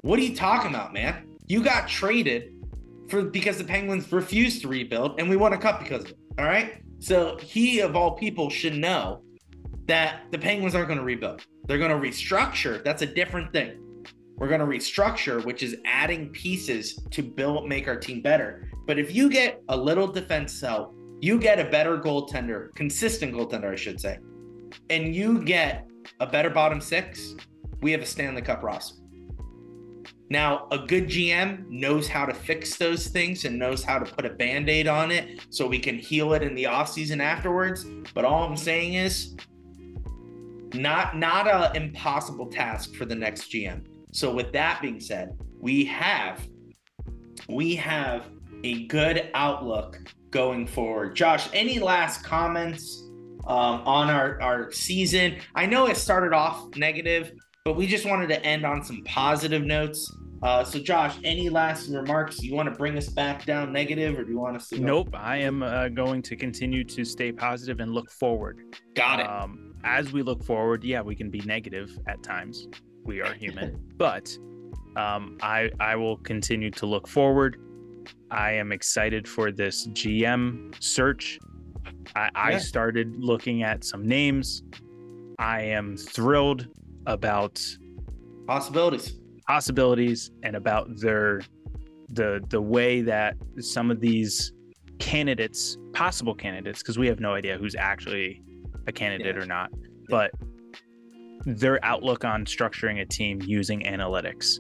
What 0.02 0.20
are 0.20 0.24
you 0.24 0.36
talking 0.36 0.72
about, 0.72 0.94
man? 0.94 1.28
You 1.48 1.64
got 1.64 1.88
traded 1.88 2.54
for 3.08 3.24
because 3.24 3.58
the 3.60 3.64
Penguins 3.64 4.12
refused 4.12 4.62
to 4.64 4.68
rebuild, 4.68 5.20
and 5.20 5.30
we 5.30 5.38
won 5.38 5.54
a 5.54 5.58
cup 5.58 5.80
because 5.80 6.04
of 6.04 6.12
it. 6.12 6.18
All 6.38 6.46
right. 6.46 6.81
So 7.02 7.38
he, 7.38 7.80
of 7.80 7.96
all 7.96 8.12
people, 8.12 8.50
should 8.50 8.76
know 8.76 9.24
that 9.88 10.22
the 10.32 10.38
Penguins 10.38 10.76
aren't 10.76 10.88
going 10.88 11.00
to 11.00 11.04
rebuild. 11.04 11.44
They're 11.66 11.80
going 11.80 11.90
to 11.90 11.98
restructure. 11.98 12.84
That's 12.84 13.02
a 13.02 13.08
different 13.08 13.52
thing. 13.52 14.06
We're 14.38 14.48
going 14.48 14.60
to 14.60 14.68
restructure, 14.68 15.44
which 15.44 15.64
is 15.64 15.76
adding 15.84 16.30
pieces 16.30 17.00
to 17.10 17.24
build, 17.24 17.68
make 17.68 17.88
our 17.88 17.98
team 17.98 18.22
better. 18.22 18.70
But 18.86 19.00
if 19.00 19.14
you 19.16 19.30
get 19.30 19.62
a 19.70 19.76
little 19.76 20.08
defense 20.08 20.62
help, 20.62 20.96
you 21.22 21.40
get 21.40 21.60
a 21.60 21.70
better 21.70 21.98
goaltender, 21.98 22.74
consistent 22.76 23.34
goaltender, 23.34 23.72
I 23.72 23.76
should 23.76 24.00
say, 24.00 24.20
and 24.90 25.16
you 25.16 25.44
get 25.44 25.88
a 26.20 26.28
better 26.28 26.50
bottom 26.50 26.82
six, 26.82 27.36
we 27.82 27.92
have 27.92 28.02
a 28.02 28.06
Stanley 28.06 28.42
Cup 28.42 28.64
roster. 28.64 29.02
Now, 30.32 30.67
a 30.72 30.78
good 30.78 31.10
GM 31.10 31.67
knows 31.67 32.08
how 32.08 32.26
to 32.26 32.34
fix 32.34 32.78
those 32.78 33.08
things 33.08 33.44
and 33.44 33.60
knows 33.60 33.84
how 33.84 34.00
to 34.00 34.06
put 34.06 34.26
a 34.26 34.30
band 34.30 34.70
aid 34.70 34.88
on 34.88 35.12
it 35.12 35.41
so 35.50 35.67
we 35.67 35.78
can 35.78 36.00
heal 36.00 36.32
it 36.32 36.41
in 36.41 36.56
the 36.56 36.63
offseason 36.63 37.22
afterwards. 37.22 37.86
But 38.13 38.24
all 38.24 38.46
I'm 38.46 38.56
saying 38.56 38.94
is, 38.94 39.36
not 40.74 41.17
not 41.17 41.48
a 41.48 41.76
impossible 41.76 42.46
task 42.46 42.96
for 42.96 43.04
the 43.04 43.13
next 43.13 43.52
GM. 43.52 43.84
So 44.13 44.34
with 44.34 44.54
that 44.54 44.82
being 44.82 45.02
said, 45.02 45.38
we 45.60 45.84
have 45.84 46.48
we 47.50 47.76
have 47.76 48.30
a 48.63 48.88
good 48.88 49.32
outlook 49.34 50.00
going 50.30 50.65
forward. 50.65 51.13
Josh, 51.13 51.50
any 51.52 51.78
last 51.78 52.24
comments 52.24 53.04
um, 53.48 53.82
on 53.86 54.10
our, 54.10 54.41
our 54.41 54.72
season? 54.72 55.39
I 55.56 55.65
know 55.65 55.88
it 55.88 55.98
started 55.98 56.32
off 56.32 56.74
negative, 56.78 57.34
but 57.65 57.76
we 57.76 57.86
just 57.86 58.06
wanted 58.06 58.28
to 58.30 58.41
end 58.46 58.65
on 58.65 58.82
some 58.82 59.04
positive 59.04 59.63
notes. 59.63 60.10
Uh, 60.41 60.63
so, 60.63 60.80
Josh, 60.80 61.17
any 61.23 61.49
last 61.49 61.88
remarks? 61.89 62.41
You 62.41 62.56
want 62.56 62.67
to 62.67 62.75
bring 62.75 62.97
us 62.97 63.10
back 63.10 63.45
down 63.45 63.71
negative, 63.71 64.17
or 64.17 64.23
do 64.23 64.32
you 64.32 64.39
want 64.39 64.56
us 64.56 64.69
to? 64.69 64.80
Go? 64.80 64.86
Nope. 64.86 65.10
I 65.13 65.38
am 65.38 65.62
uh, 65.62 65.89
going 65.89 66.23
to 66.23 66.36
continue 66.36 66.84
to 66.86 67.06
stay 67.06 67.32
positive 67.32 67.80
and 67.80 67.93
look 67.93 68.10
forward. 68.10 68.75
Got 68.95 69.19
it. 69.19 69.30
Um, 69.30 69.75
as 69.84 70.12
we 70.12 70.23
look 70.23 70.43
forward, 70.43 70.84
yeah, 70.84 71.01
we 71.01 71.15
can 71.15 71.30
be 71.30 71.41
negative 71.41 71.97
at 72.08 72.23
times. 72.23 72.67
We 73.04 73.21
are 73.21 73.34
human, 73.34 73.80
but 73.97 74.36
um, 74.95 75.38
I 75.43 75.69
I 75.80 75.95
will 75.95 76.17
continue 76.17 76.71
to 76.71 76.88
look 76.88 77.08
forward. 77.08 77.58
I 78.32 78.54
am 78.54 78.71
excited 78.71 79.27
for 79.27 79.51
this 79.51 79.88
GM 79.89 80.73
search. 80.82 81.38
I, 82.15 82.23
yeah. 82.23 82.30
I 82.34 82.58
started 82.58 83.15
looking 83.17 83.62
at 83.62 83.84
some 83.84 84.08
names. 84.08 84.63
I 85.38 85.62
am 85.62 85.97
thrilled 85.97 86.67
about 87.06 87.62
possibilities 88.47 89.20
possibilities 89.47 90.32
and 90.43 90.56
about 90.56 90.88
their 90.99 91.41
the 92.10 92.43
the 92.49 92.62
way 92.62 93.01
that 93.01 93.36
some 93.60 93.89
of 93.91 93.99
these 93.99 94.54
candidates, 94.99 95.77
possible 95.93 96.36
candidates, 96.36 96.82
because 96.82 96.97
we 96.97 97.08
have 97.08 97.19
no 97.19 97.34
idea 97.34 97.58
who's 97.58 97.75
actually 97.75 98.41
a 98.88 98.91
candidate 98.91 99.36
yeah. 99.36 99.41
or 99.41 99.45
not, 99.45 99.69
yeah. 99.73 99.88
but 100.10 100.32
their 101.45 101.84
outlook 101.84 102.23
on 102.23 102.45
structuring 102.45 103.01
a 103.01 103.06
team 103.06 103.41
using 103.41 103.82
analytics. 103.82 104.60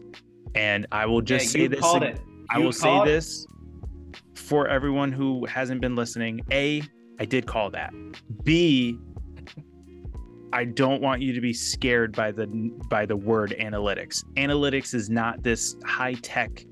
And 0.55 0.87
I 0.91 1.05
will 1.05 1.21
just 1.21 1.45
yeah, 1.45 1.51
say 1.51 1.67
this. 1.67 1.83
I 2.49 2.57
will 2.57 2.73
say 2.73 2.97
it. 2.97 3.05
this 3.05 3.45
for 4.35 4.67
everyone 4.67 5.11
who 5.11 5.45
hasn't 5.45 5.79
been 5.79 5.95
listening. 5.95 6.41
A, 6.51 6.81
I 7.19 7.25
did 7.25 7.45
call 7.45 7.69
that. 7.71 7.93
B, 8.43 8.97
I 10.53 10.65
don't 10.65 11.01
want 11.01 11.21
you 11.21 11.33
to 11.33 11.41
be 11.41 11.53
scared 11.53 12.15
by 12.15 12.31
the 12.31 12.47
by 12.89 13.05
the 13.05 13.15
word 13.15 13.55
analytics. 13.59 14.23
Analytics 14.35 14.93
is 14.93 15.09
not 15.09 15.43
this 15.43 15.75
high 15.85 16.15
tech, 16.15 16.65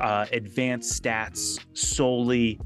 uh, 0.00 0.26
advanced 0.32 1.02
stats 1.02 1.58
solely, 1.74 2.58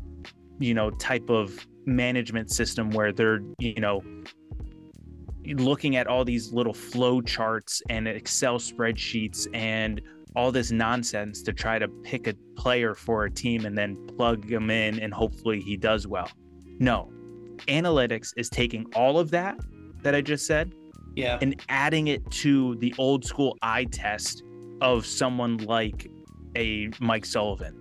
you 0.59 0.75
know, 0.75 0.91
type 0.91 1.29
of 1.31 1.67
management 1.85 2.51
system 2.51 2.91
where 2.91 3.13
they're 3.13 3.41
you 3.59 3.75
know 3.75 4.03
looking 5.47 5.97
at 5.97 6.07
all 6.07 6.25
these 6.25 6.53
little 6.53 6.75
flow 6.75 7.21
charts 7.21 7.83
and 7.91 8.07
Excel 8.07 8.59
spreadsheets 8.59 9.49
and 9.53 10.01
all 10.37 10.53
this 10.53 10.71
nonsense 10.71 11.43
to 11.43 11.53
try 11.53 11.79
to 11.79 11.89
pick 12.05 12.29
a 12.29 12.35
player 12.57 12.95
for 12.95 13.25
a 13.25 13.31
team 13.31 13.67
and 13.67 13.77
then 13.77 13.97
plug 14.17 14.49
him 14.49 14.71
in 14.71 15.01
and 15.01 15.13
hopefully 15.13 15.61
he 15.61 15.77
does 15.77 16.07
well. 16.07 16.31
No, 16.79 17.11
analytics 17.67 18.33
is 18.37 18.49
taking 18.49 18.87
all 18.95 19.19
of 19.19 19.33
that 19.33 19.59
that 20.03 20.15
I 20.15 20.21
just 20.21 20.47
said. 20.47 20.75
Yeah. 21.15 21.39
And 21.41 21.61
adding 21.69 22.09
it 22.09 22.29
to 22.31 22.77
the 22.77 22.95
old 22.99 23.25
school 23.25 23.57
eye 23.63 23.85
test 23.85 24.43
of 24.81 25.07
someone 25.07 25.59
like 25.59 26.11
a 26.57 26.91
Mike 27.01 27.25
Sullivan. 27.25 27.79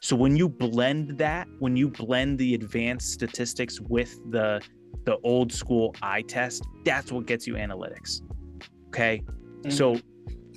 So 0.00 0.14
when 0.16 0.36
you 0.36 0.48
blend 0.48 1.18
that, 1.18 1.48
when 1.60 1.76
you 1.76 1.88
blend 1.88 2.38
the 2.38 2.54
advanced 2.54 3.12
statistics 3.12 3.80
with 3.80 4.18
the 4.30 4.60
the 5.04 5.18
old 5.22 5.52
school 5.52 5.94
eye 6.02 6.22
test, 6.22 6.64
that's 6.84 7.12
what 7.12 7.26
gets 7.26 7.46
you 7.46 7.54
analytics. 7.54 8.22
Okay? 8.88 9.22
Mm-hmm. 9.26 9.70
So 9.70 9.98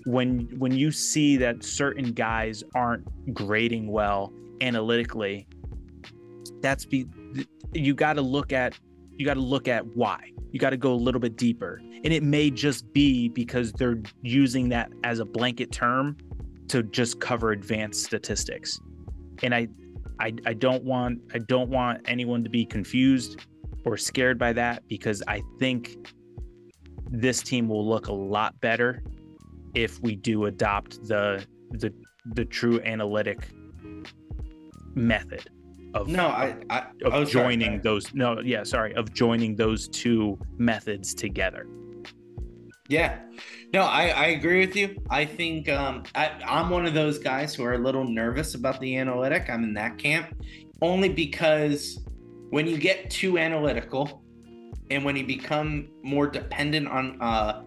when 0.05 0.47
when 0.57 0.71
you 0.73 0.91
see 0.91 1.37
that 1.37 1.63
certain 1.63 2.11
guys 2.11 2.63
aren't 2.75 3.05
grading 3.33 3.91
well 3.91 4.33
analytically, 4.61 5.47
that's 6.61 6.85
be 6.85 7.07
you 7.73 7.93
got 7.93 8.13
to 8.13 8.21
look 8.21 8.53
at 8.53 8.77
you 9.17 9.25
got 9.25 9.35
to 9.35 9.41
look 9.41 9.67
at 9.67 9.85
why 9.87 10.31
you 10.57 10.59
got 10.59 10.71
to 10.71 10.77
go 10.77 10.91
a 10.91 10.95
little 10.95 11.21
bit 11.21 11.37
deeper. 11.37 11.79
And 12.03 12.11
it 12.11 12.23
may 12.23 12.49
just 12.49 12.91
be 12.91 13.29
because 13.29 13.71
they're 13.73 14.01
using 14.23 14.69
that 14.69 14.91
as 15.03 15.19
a 15.19 15.25
blanket 15.25 15.71
term 15.71 16.17
to 16.69 16.81
just 16.81 17.19
cover 17.19 17.51
advanced 17.51 18.03
statistics. 18.03 18.79
And 19.43 19.53
I, 19.53 19.67
I, 20.19 20.33
I 20.47 20.53
don't 20.53 20.83
want 20.83 21.21
I 21.31 21.37
don't 21.37 21.69
want 21.69 22.01
anyone 22.09 22.43
to 22.43 22.49
be 22.49 22.65
confused 22.65 23.45
or 23.85 23.97
scared 23.97 24.39
by 24.39 24.51
that 24.53 24.81
because 24.87 25.21
I 25.27 25.43
think 25.59 25.95
this 27.11 27.43
team 27.43 27.69
will 27.69 27.87
look 27.87 28.07
a 28.07 28.13
lot 28.13 28.59
better 28.59 29.03
if 29.75 30.01
we 30.01 30.15
do 30.15 30.45
adopt 30.45 31.07
the 31.07 31.45
the 31.69 31.93
the 32.33 32.45
true 32.45 32.81
analytic 32.81 33.49
method 34.95 35.51
of 35.93 36.07
no, 36.07 36.27
I, 36.27 36.55
I 36.69 36.79
of 37.03 37.13
oh, 37.13 37.25
joining 37.25 37.67
sorry. 37.67 37.77
those 37.79 38.13
no, 38.13 38.39
yeah, 38.41 38.63
sorry, 38.63 38.93
of 38.95 39.13
joining 39.13 39.55
those 39.55 39.87
two 39.87 40.37
methods 40.57 41.13
together. 41.13 41.67
Yeah, 42.89 43.19
no, 43.73 43.81
I, 43.81 44.07
I 44.07 44.25
agree 44.27 44.65
with 44.65 44.75
you. 44.75 44.95
I 45.09 45.25
think 45.25 45.67
um, 45.67 46.03
I, 46.15 46.31
I'm 46.45 46.69
one 46.69 46.85
of 46.85 46.93
those 46.93 47.19
guys 47.19 47.53
who 47.53 47.63
are 47.65 47.73
a 47.73 47.77
little 47.77 48.05
nervous 48.05 48.55
about 48.55 48.79
the 48.79 48.95
analytic. 48.95 49.49
I'm 49.49 49.63
in 49.63 49.73
that 49.73 49.97
camp 49.97 50.33
only 50.81 51.09
because 51.09 51.99
when 52.49 52.65
you 52.65 52.77
get 52.77 53.09
too 53.09 53.37
analytical 53.37 54.23
and 54.89 55.03
when 55.03 55.17
you 55.17 55.25
become 55.25 55.89
more 56.01 56.27
dependent 56.27 56.87
on 56.87 57.21
uh, 57.21 57.61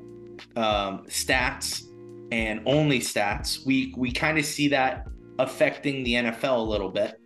um, 0.57 1.05
stats 1.07 1.85
and 2.33 2.63
only 2.65 3.01
stats, 3.01 3.67
we 3.67 3.93
we 3.99 4.11
kind 4.11 4.39
of 4.39 4.45
see 4.45 4.69
that 4.69 5.07
affecting 5.39 6.03
the 6.03 6.15
NFL 6.15 6.59
a 6.59 6.63
little 6.63 6.91
bit 6.91 7.20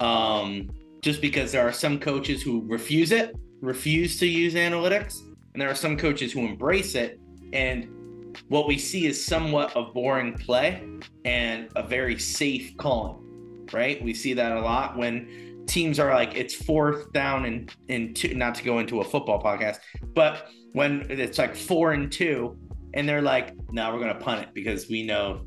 um, 0.00 0.70
just 1.02 1.20
because 1.20 1.52
there 1.52 1.66
are 1.66 1.72
some 1.72 1.98
coaches 1.98 2.42
who 2.42 2.64
refuse 2.66 3.12
it, 3.12 3.36
refuse 3.60 4.18
to 4.18 4.26
use 4.26 4.54
analytics, 4.54 5.20
and 5.52 5.60
there 5.60 5.70
are 5.70 5.74
some 5.74 5.96
coaches 5.96 6.32
who 6.32 6.40
embrace 6.40 6.94
it. 6.94 7.20
And 7.52 8.36
what 8.48 8.66
we 8.66 8.78
see 8.78 9.06
is 9.06 9.24
somewhat 9.24 9.74
of 9.76 9.94
boring 9.94 10.34
play 10.34 10.86
and 11.24 11.68
a 11.76 11.82
very 11.82 12.18
safe 12.18 12.76
calling, 12.76 13.66
right? 13.72 14.02
We 14.02 14.14
see 14.14 14.34
that 14.34 14.52
a 14.52 14.60
lot 14.60 14.96
when 14.96 15.64
teams 15.66 15.98
are 15.98 16.14
like 16.14 16.34
it's 16.34 16.54
fourth 16.54 17.12
down 17.12 17.44
and 17.44 17.72
and 17.88 18.14
two, 18.14 18.34
not 18.34 18.54
to 18.56 18.64
go 18.64 18.78
into 18.78 19.00
a 19.00 19.04
football 19.04 19.42
podcast, 19.42 19.78
but 20.14 20.48
when 20.72 21.06
it's 21.08 21.38
like 21.38 21.56
four 21.56 21.92
and 21.92 22.10
two, 22.10 22.56
and 22.94 23.08
they're 23.08 23.22
like, 23.22 23.54
"No, 23.70 23.92
we're 23.92 24.00
gonna 24.00 24.14
punt 24.14 24.42
it 24.42 24.48
because 24.54 24.88
we 24.88 25.02
know, 25.02 25.46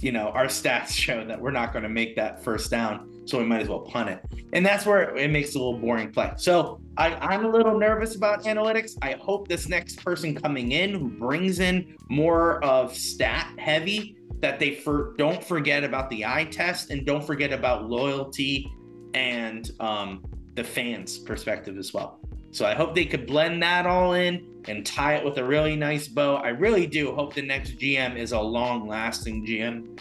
you 0.00 0.12
know, 0.12 0.28
our 0.28 0.46
stats 0.46 0.88
show 1.04 1.24
that 1.24 1.40
we're 1.40 1.50
not 1.50 1.72
gonna 1.72 1.88
make 1.88 2.16
that 2.16 2.42
first 2.42 2.70
down." 2.70 3.17
So 3.28 3.38
we 3.38 3.44
might 3.44 3.60
as 3.60 3.68
well 3.68 3.80
punt 3.80 4.08
it. 4.08 4.24
And 4.52 4.64
that's 4.64 4.86
where 4.86 5.14
it 5.16 5.30
makes 5.30 5.54
a 5.54 5.58
little 5.58 5.78
boring 5.78 6.10
play. 6.10 6.32
So 6.36 6.80
I, 6.96 7.14
I'm 7.16 7.44
a 7.44 7.48
little 7.48 7.78
nervous 7.78 8.16
about 8.16 8.44
analytics. 8.44 8.96
I 9.02 9.12
hope 9.20 9.48
this 9.48 9.68
next 9.68 10.02
person 10.02 10.34
coming 10.34 10.72
in 10.72 10.94
who 10.94 11.08
brings 11.08 11.60
in 11.60 11.96
more 12.08 12.64
of 12.64 12.96
stat 12.96 13.52
heavy 13.58 14.16
that 14.40 14.58
they 14.58 14.74
for, 14.74 15.14
don't 15.18 15.44
forget 15.44 15.84
about 15.84 16.08
the 16.10 16.24
eye 16.24 16.44
test 16.44 16.90
and 16.90 17.04
don't 17.04 17.24
forget 17.24 17.52
about 17.52 17.88
loyalty 17.88 18.72
and 19.14 19.70
um, 19.80 20.24
the 20.54 20.64
fans' 20.64 21.18
perspective 21.18 21.76
as 21.76 21.92
well. 21.92 22.20
So 22.50 22.64
I 22.64 22.74
hope 22.74 22.94
they 22.94 23.04
could 23.04 23.26
blend 23.26 23.62
that 23.62 23.84
all 23.84 24.14
in 24.14 24.62
and 24.68 24.86
tie 24.86 25.16
it 25.16 25.24
with 25.24 25.36
a 25.36 25.44
really 25.44 25.76
nice 25.76 26.08
bow. 26.08 26.36
I 26.36 26.48
really 26.48 26.86
do 26.86 27.12
hope 27.12 27.34
the 27.34 27.42
next 27.42 27.76
GM 27.78 28.16
is 28.16 28.32
a 28.32 28.40
long 28.40 28.88
lasting 28.88 29.46
GM. 29.46 30.00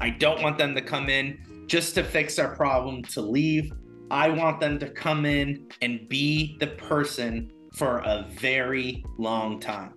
I 0.00 0.10
don't 0.10 0.42
want 0.42 0.58
them 0.58 0.74
to 0.74 0.82
come 0.82 1.08
in 1.08 1.38
just 1.66 1.94
to 1.94 2.04
fix 2.04 2.38
our 2.38 2.54
problem 2.54 3.02
to 3.02 3.20
leave. 3.20 3.72
I 4.10 4.28
want 4.28 4.60
them 4.60 4.78
to 4.78 4.90
come 4.90 5.26
in 5.26 5.68
and 5.82 6.08
be 6.08 6.56
the 6.60 6.68
person 6.68 7.50
for 7.74 7.98
a 7.98 8.26
very 8.30 9.04
long 9.18 9.60
time. 9.60 9.94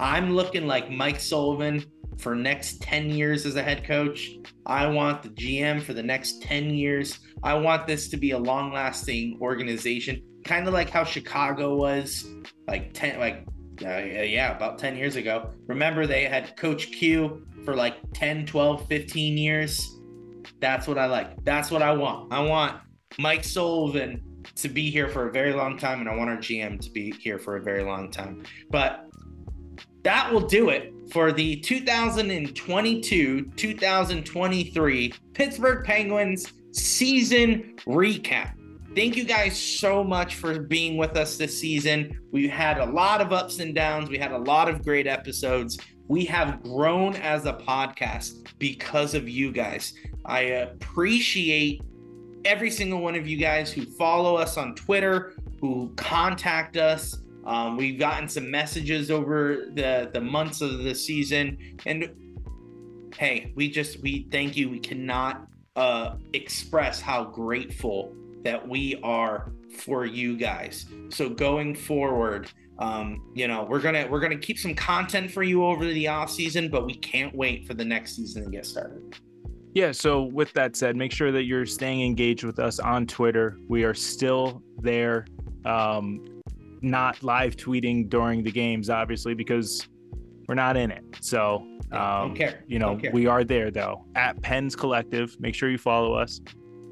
I'm 0.00 0.34
looking 0.34 0.66
like 0.66 0.90
Mike 0.90 1.20
Sullivan 1.20 1.84
for 2.18 2.34
next 2.34 2.82
10 2.82 3.10
years 3.10 3.46
as 3.46 3.56
a 3.56 3.62
head 3.62 3.84
coach. 3.84 4.30
I 4.66 4.86
want 4.86 5.22
the 5.22 5.28
GM 5.30 5.82
for 5.82 5.94
the 5.94 6.02
next 6.02 6.42
10 6.42 6.70
years. 6.70 7.20
I 7.42 7.54
want 7.54 7.86
this 7.86 8.08
to 8.08 8.16
be 8.16 8.32
a 8.32 8.38
long-lasting 8.38 9.38
organization, 9.40 10.22
kind 10.44 10.66
of 10.66 10.74
like 10.74 10.90
how 10.90 11.04
Chicago 11.04 11.76
was 11.76 12.26
like 12.66 12.92
10 12.94 13.20
like 13.20 13.46
uh, 13.82 13.98
yeah, 13.98 14.56
about 14.56 14.78
10 14.78 14.96
years 14.96 15.16
ago. 15.16 15.50
Remember 15.66 16.06
they 16.06 16.24
had 16.24 16.56
coach 16.56 16.92
Q 16.92 17.46
for 17.64 17.74
like 17.74 17.96
10, 18.12 18.46
12, 18.46 18.86
15 18.86 19.38
years. 19.38 19.98
That's 20.60 20.86
what 20.86 20.98
I 20.98 21.06
like. 21.06 21.44
That's 21.44 21.70
what 21.70 21.82
I 21.82 21.92
want. 21.92 22.32
I 22.32 22.40
want 22.40 22.80
Mike 23.18 23.44
Sullivan 23.44 24.22
to 24.56 24.68
be 24.68 24.90
here 24.90 25.08
for 25.08 25.28
a 25.28 25.32
very 25.32 25.52
long 25.52 25.78
time, 25.78 26.00
and 26.00 26.08
I 26.08 26.16
want 26.16 26.30
our 26.30 26.36
GM 26.36 26.80
to 26.80 26.90
be 26.90 27.12
here 27.12 27.38
for 27.38 27.56
a 27.56 27.62
very 27.62 27.82
long 27.82 28.10
time. 28.10 28.42
But 28.70 29.06
that 30.02 30.32
will 30.32 30.46
do 30.46 30.68
it 30.68 30.92
for 31.10 31.32
the 31.32 31.56
2022 31.56 33.50
2023 33.56 35.14
Pittsburgh 35.32 35.84
Penguins 35.84 36.52
season 36.72 37.74
recap. 37.86 38.54
Thank 38.94 39.16
you 39.16 39.24
guys 39.24 39.60
so 39.60 40.04
much 40.04 40.36
for 40.36 40.60
being 40.60 40.96
with 40.96 41.16
us 41.16 41.36
this 41.36 41.58
season. 41.58 42.20
We 42.30 42.46
had 42.48 42.78
a 42.78 42.86
lot 42.86 43.20
of 43.20 43.32
ups 43.32 43.58
and 43.58 43.74
downs, 43.74 44.08
we 44.08 44.18
had 44.18 44.30
a 44.30 44.38
lot 44.38 44.68
of 44.68 44.84
great 44.84 45.06
episodes. 45.06 45.78
We 46.08 46.24
have 46.26 46.62
grown 46.62 47.16
as 47.16 47.46
a 47.46 47.54
podcast 47.54 48.46
because 48.58 49.14
of 49.14 49.28
you 49.28 49.52
guys. 49.52 49.94
I 50.24 50.40
appreciate 50.40 51.82
every 52.44 52.70
single 52.70 53.00
one 53.00 53.14
of 53.14 53.26
you 53.26 53.36
guys 53.36 53.72
who 53.72 53.84
follow 53.84 54.36
us 54.36 54.56
on 54.56 54.74
Twitter, 54.74 55.32
who 55.60 55.92
contact 55.96 56.76
us. 56.76 57.18
Um, 57.46 57.76
we've 57.76 57.98
gotten 57.98 58.28
some 58.28 58.50
messages 58.50 59.10
over 59.10 59.66
the 59.74 60.10
the 60.12 60.20
months 60.20 60.60
of 60.60 60.78
the 60.78 60.94
season, 60.94 61.78
and 61.86 62.10
hey, 63.16 63.52
we 63.54 63.70
just 63.70 64.00
we 64.02 64.26
thank 64.30 64.56
you. 64.56 64.68
We 64.70 64.80
cannot 64.80 65.46
uh, 65.76 66.16
express 66.32 67.00
how 67.00 67.24
grateful 67.24 68.14
that 68.42 68.66
we 68.66 69.00
are 69.02 69.52
for 69.78 70.04
you 70.04 70.36
guys. 70.36 70.86
So 71.08 71.28
going 71.28 71.74
forward, 71.74 72.50
um, 72.78 73.22
you 73.34 73.46
know, 73.46 73.64
we're 73.64 73.80
gonna 73.80 74.06
we're 74.10 74.20
gonna 74.20 74.38
keep 74.38 74.58
some 74.58 74.74
content 74.74 75.30
for 75.30 75.42
you 75.42 75.64
over 75.64 75.84
the 75.84 76.08
off 76.08 76.30
season, 76.30 76.68
but 76.68 76.86
we 76.86 76.94
can't 76.94 77.34
wait 77.34 77.66
for 77.66 77.74
the 77.74 77.84
next 77.84 78.16
season 78.16 78.44
to 78.44 78.50
get 78.50 78.66
started. 78.66 79.16
Yeah, 79.74 79.92
so 79.92 80.22
with 80.22 80.52
that 80.52 80.76
said, 80.76 80.96
make 80.96 81.12
sure 81.12 81.32
that 81.32 81.44
you're 81.44 81.66
staying 81.66 82.02
engaged 82.02 82.44
with 82.44 82.58
us 82.58 82.78
on 82.78 83.06
Twitter. 83.06 83.58
We 83.68 83.82
are 83.82 83.94
still 83.94 84.62
there, 84.80 85.26
um, 85.64 86.40
not 86.80 87.22
live 87.24 87.56
tweeting 87.56 88.08
during 88.08 88.44
the 88.44 88.52
games, 88.52 88.88
obviously, 88.88 89.34
because 89.34 89.88
we're 90.46 90.54
not 90.54 90.76
in 90.76 90.92
it. 90.92 91.02
So, 91.20 91.66
um, 91.90 92.36
you 92.68 92.78
know, 92.78 93.00
we 93.12 93.26
are 93.26 93.42
there 93.42 93.70
though 93.70 94.04
at 94.14 94.40
Pens 94.42 94.76
Collective. 94.76 95.36
Make 95.40 95.54
sure 95.54 95.70
you 95.70 95.78
follow 95.78 96.14
us, 96.14 96.40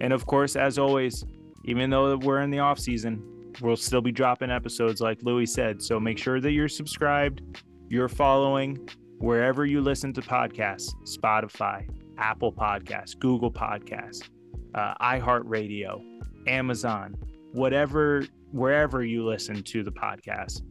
and 0.00 0.12
of 0.12 0.26
course, 0.26 0.54
as 0.54 0.78
always, 0.78 1.24
even 1.64 1.90
though 1.90 2.16
we're 2.16 2.40
in 2.40 2.50
the 2.50 2.60
off 2.60 2.78
season, 2.78 3.22
we'll 3.60 3.76
still 3.76 4.00
be 4.00 4.12
dropping 4.12 4.50
episodes, 4.50 5.00
like 5.00 5.22
Louie 5.22 5.46
said. 5.46 5.82
So 5.82 6.00
make 6.00 6.18
sure 6.18 6.40
that 6.40 6.52
you're 6.52 6.68
subscribed, 6.68 7.42
you're 7.88 8.08
following 8.08 8.88
wherever 9.18 9.64
you 9.64 9.80
listen 9.80 10.12
to 10.14 10.20
podcasts, 10.20 10.94
Spotify, 11.04 11.88
Apple 12.18 12.52
Podcasts, 12.52 13.18
Google 13.18 13.52
Podcasts, 13.52 14.28
uh, 14.74 14.94
iHeartRadio, 15.00 16.02
Amazon, 16.46 17.14
whatever, 17.52 18.24
wherever 18.50 19.04
you 19.04 19.24
listen 19.24 19.62
to 19.62 19.82
the 19.82 19.92
podcast. 19.92 20.62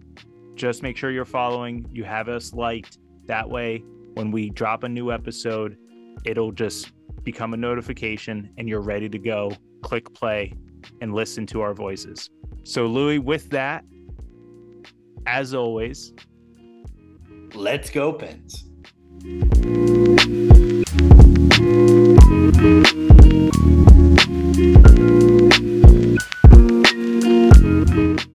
Just 0.56 0.84
make 0.84 0.98
sure 0.98 1.12
you're 1.12 1.26
following, 1.26 1.88
you 1.92 2.04
have 2.04 2.28
us 2.28 2.54
liked. 2.54 2.98
That 3.26 3.50
way, 3.50 3.84
when 4.16 4.32
we 4.32 4.50
drop 4.50 4.84
a 4.84 4.90
new 4.90 5.12
episode, 5.12 5.78
it'll 6.26 6.52
just 6.52 6.92
become 7.24 7.54
a 7.54 7.58
notification 7.58 8.52
and 8.58 8.68
you're 8.68 8.82
ready 8.82 9.08
to 9.08 9.20
go. 9.20 9.52
Click 9.82 10.14
play 10.14 10.54
and 11.02 11.14
listen 11.14 11.46
to 11.48 11.62
our 11.62 11.74
voices. 11.74 12.30
So, 12.64 12.88
Louie, 12.88 13.20
with 13.20 13.50
that, 13.50 13.84
as 15.26 15.54
always, 15.54 16.14
let's 17.54 17.90
go, 17.90 18.14
Pens. 18.14 18.66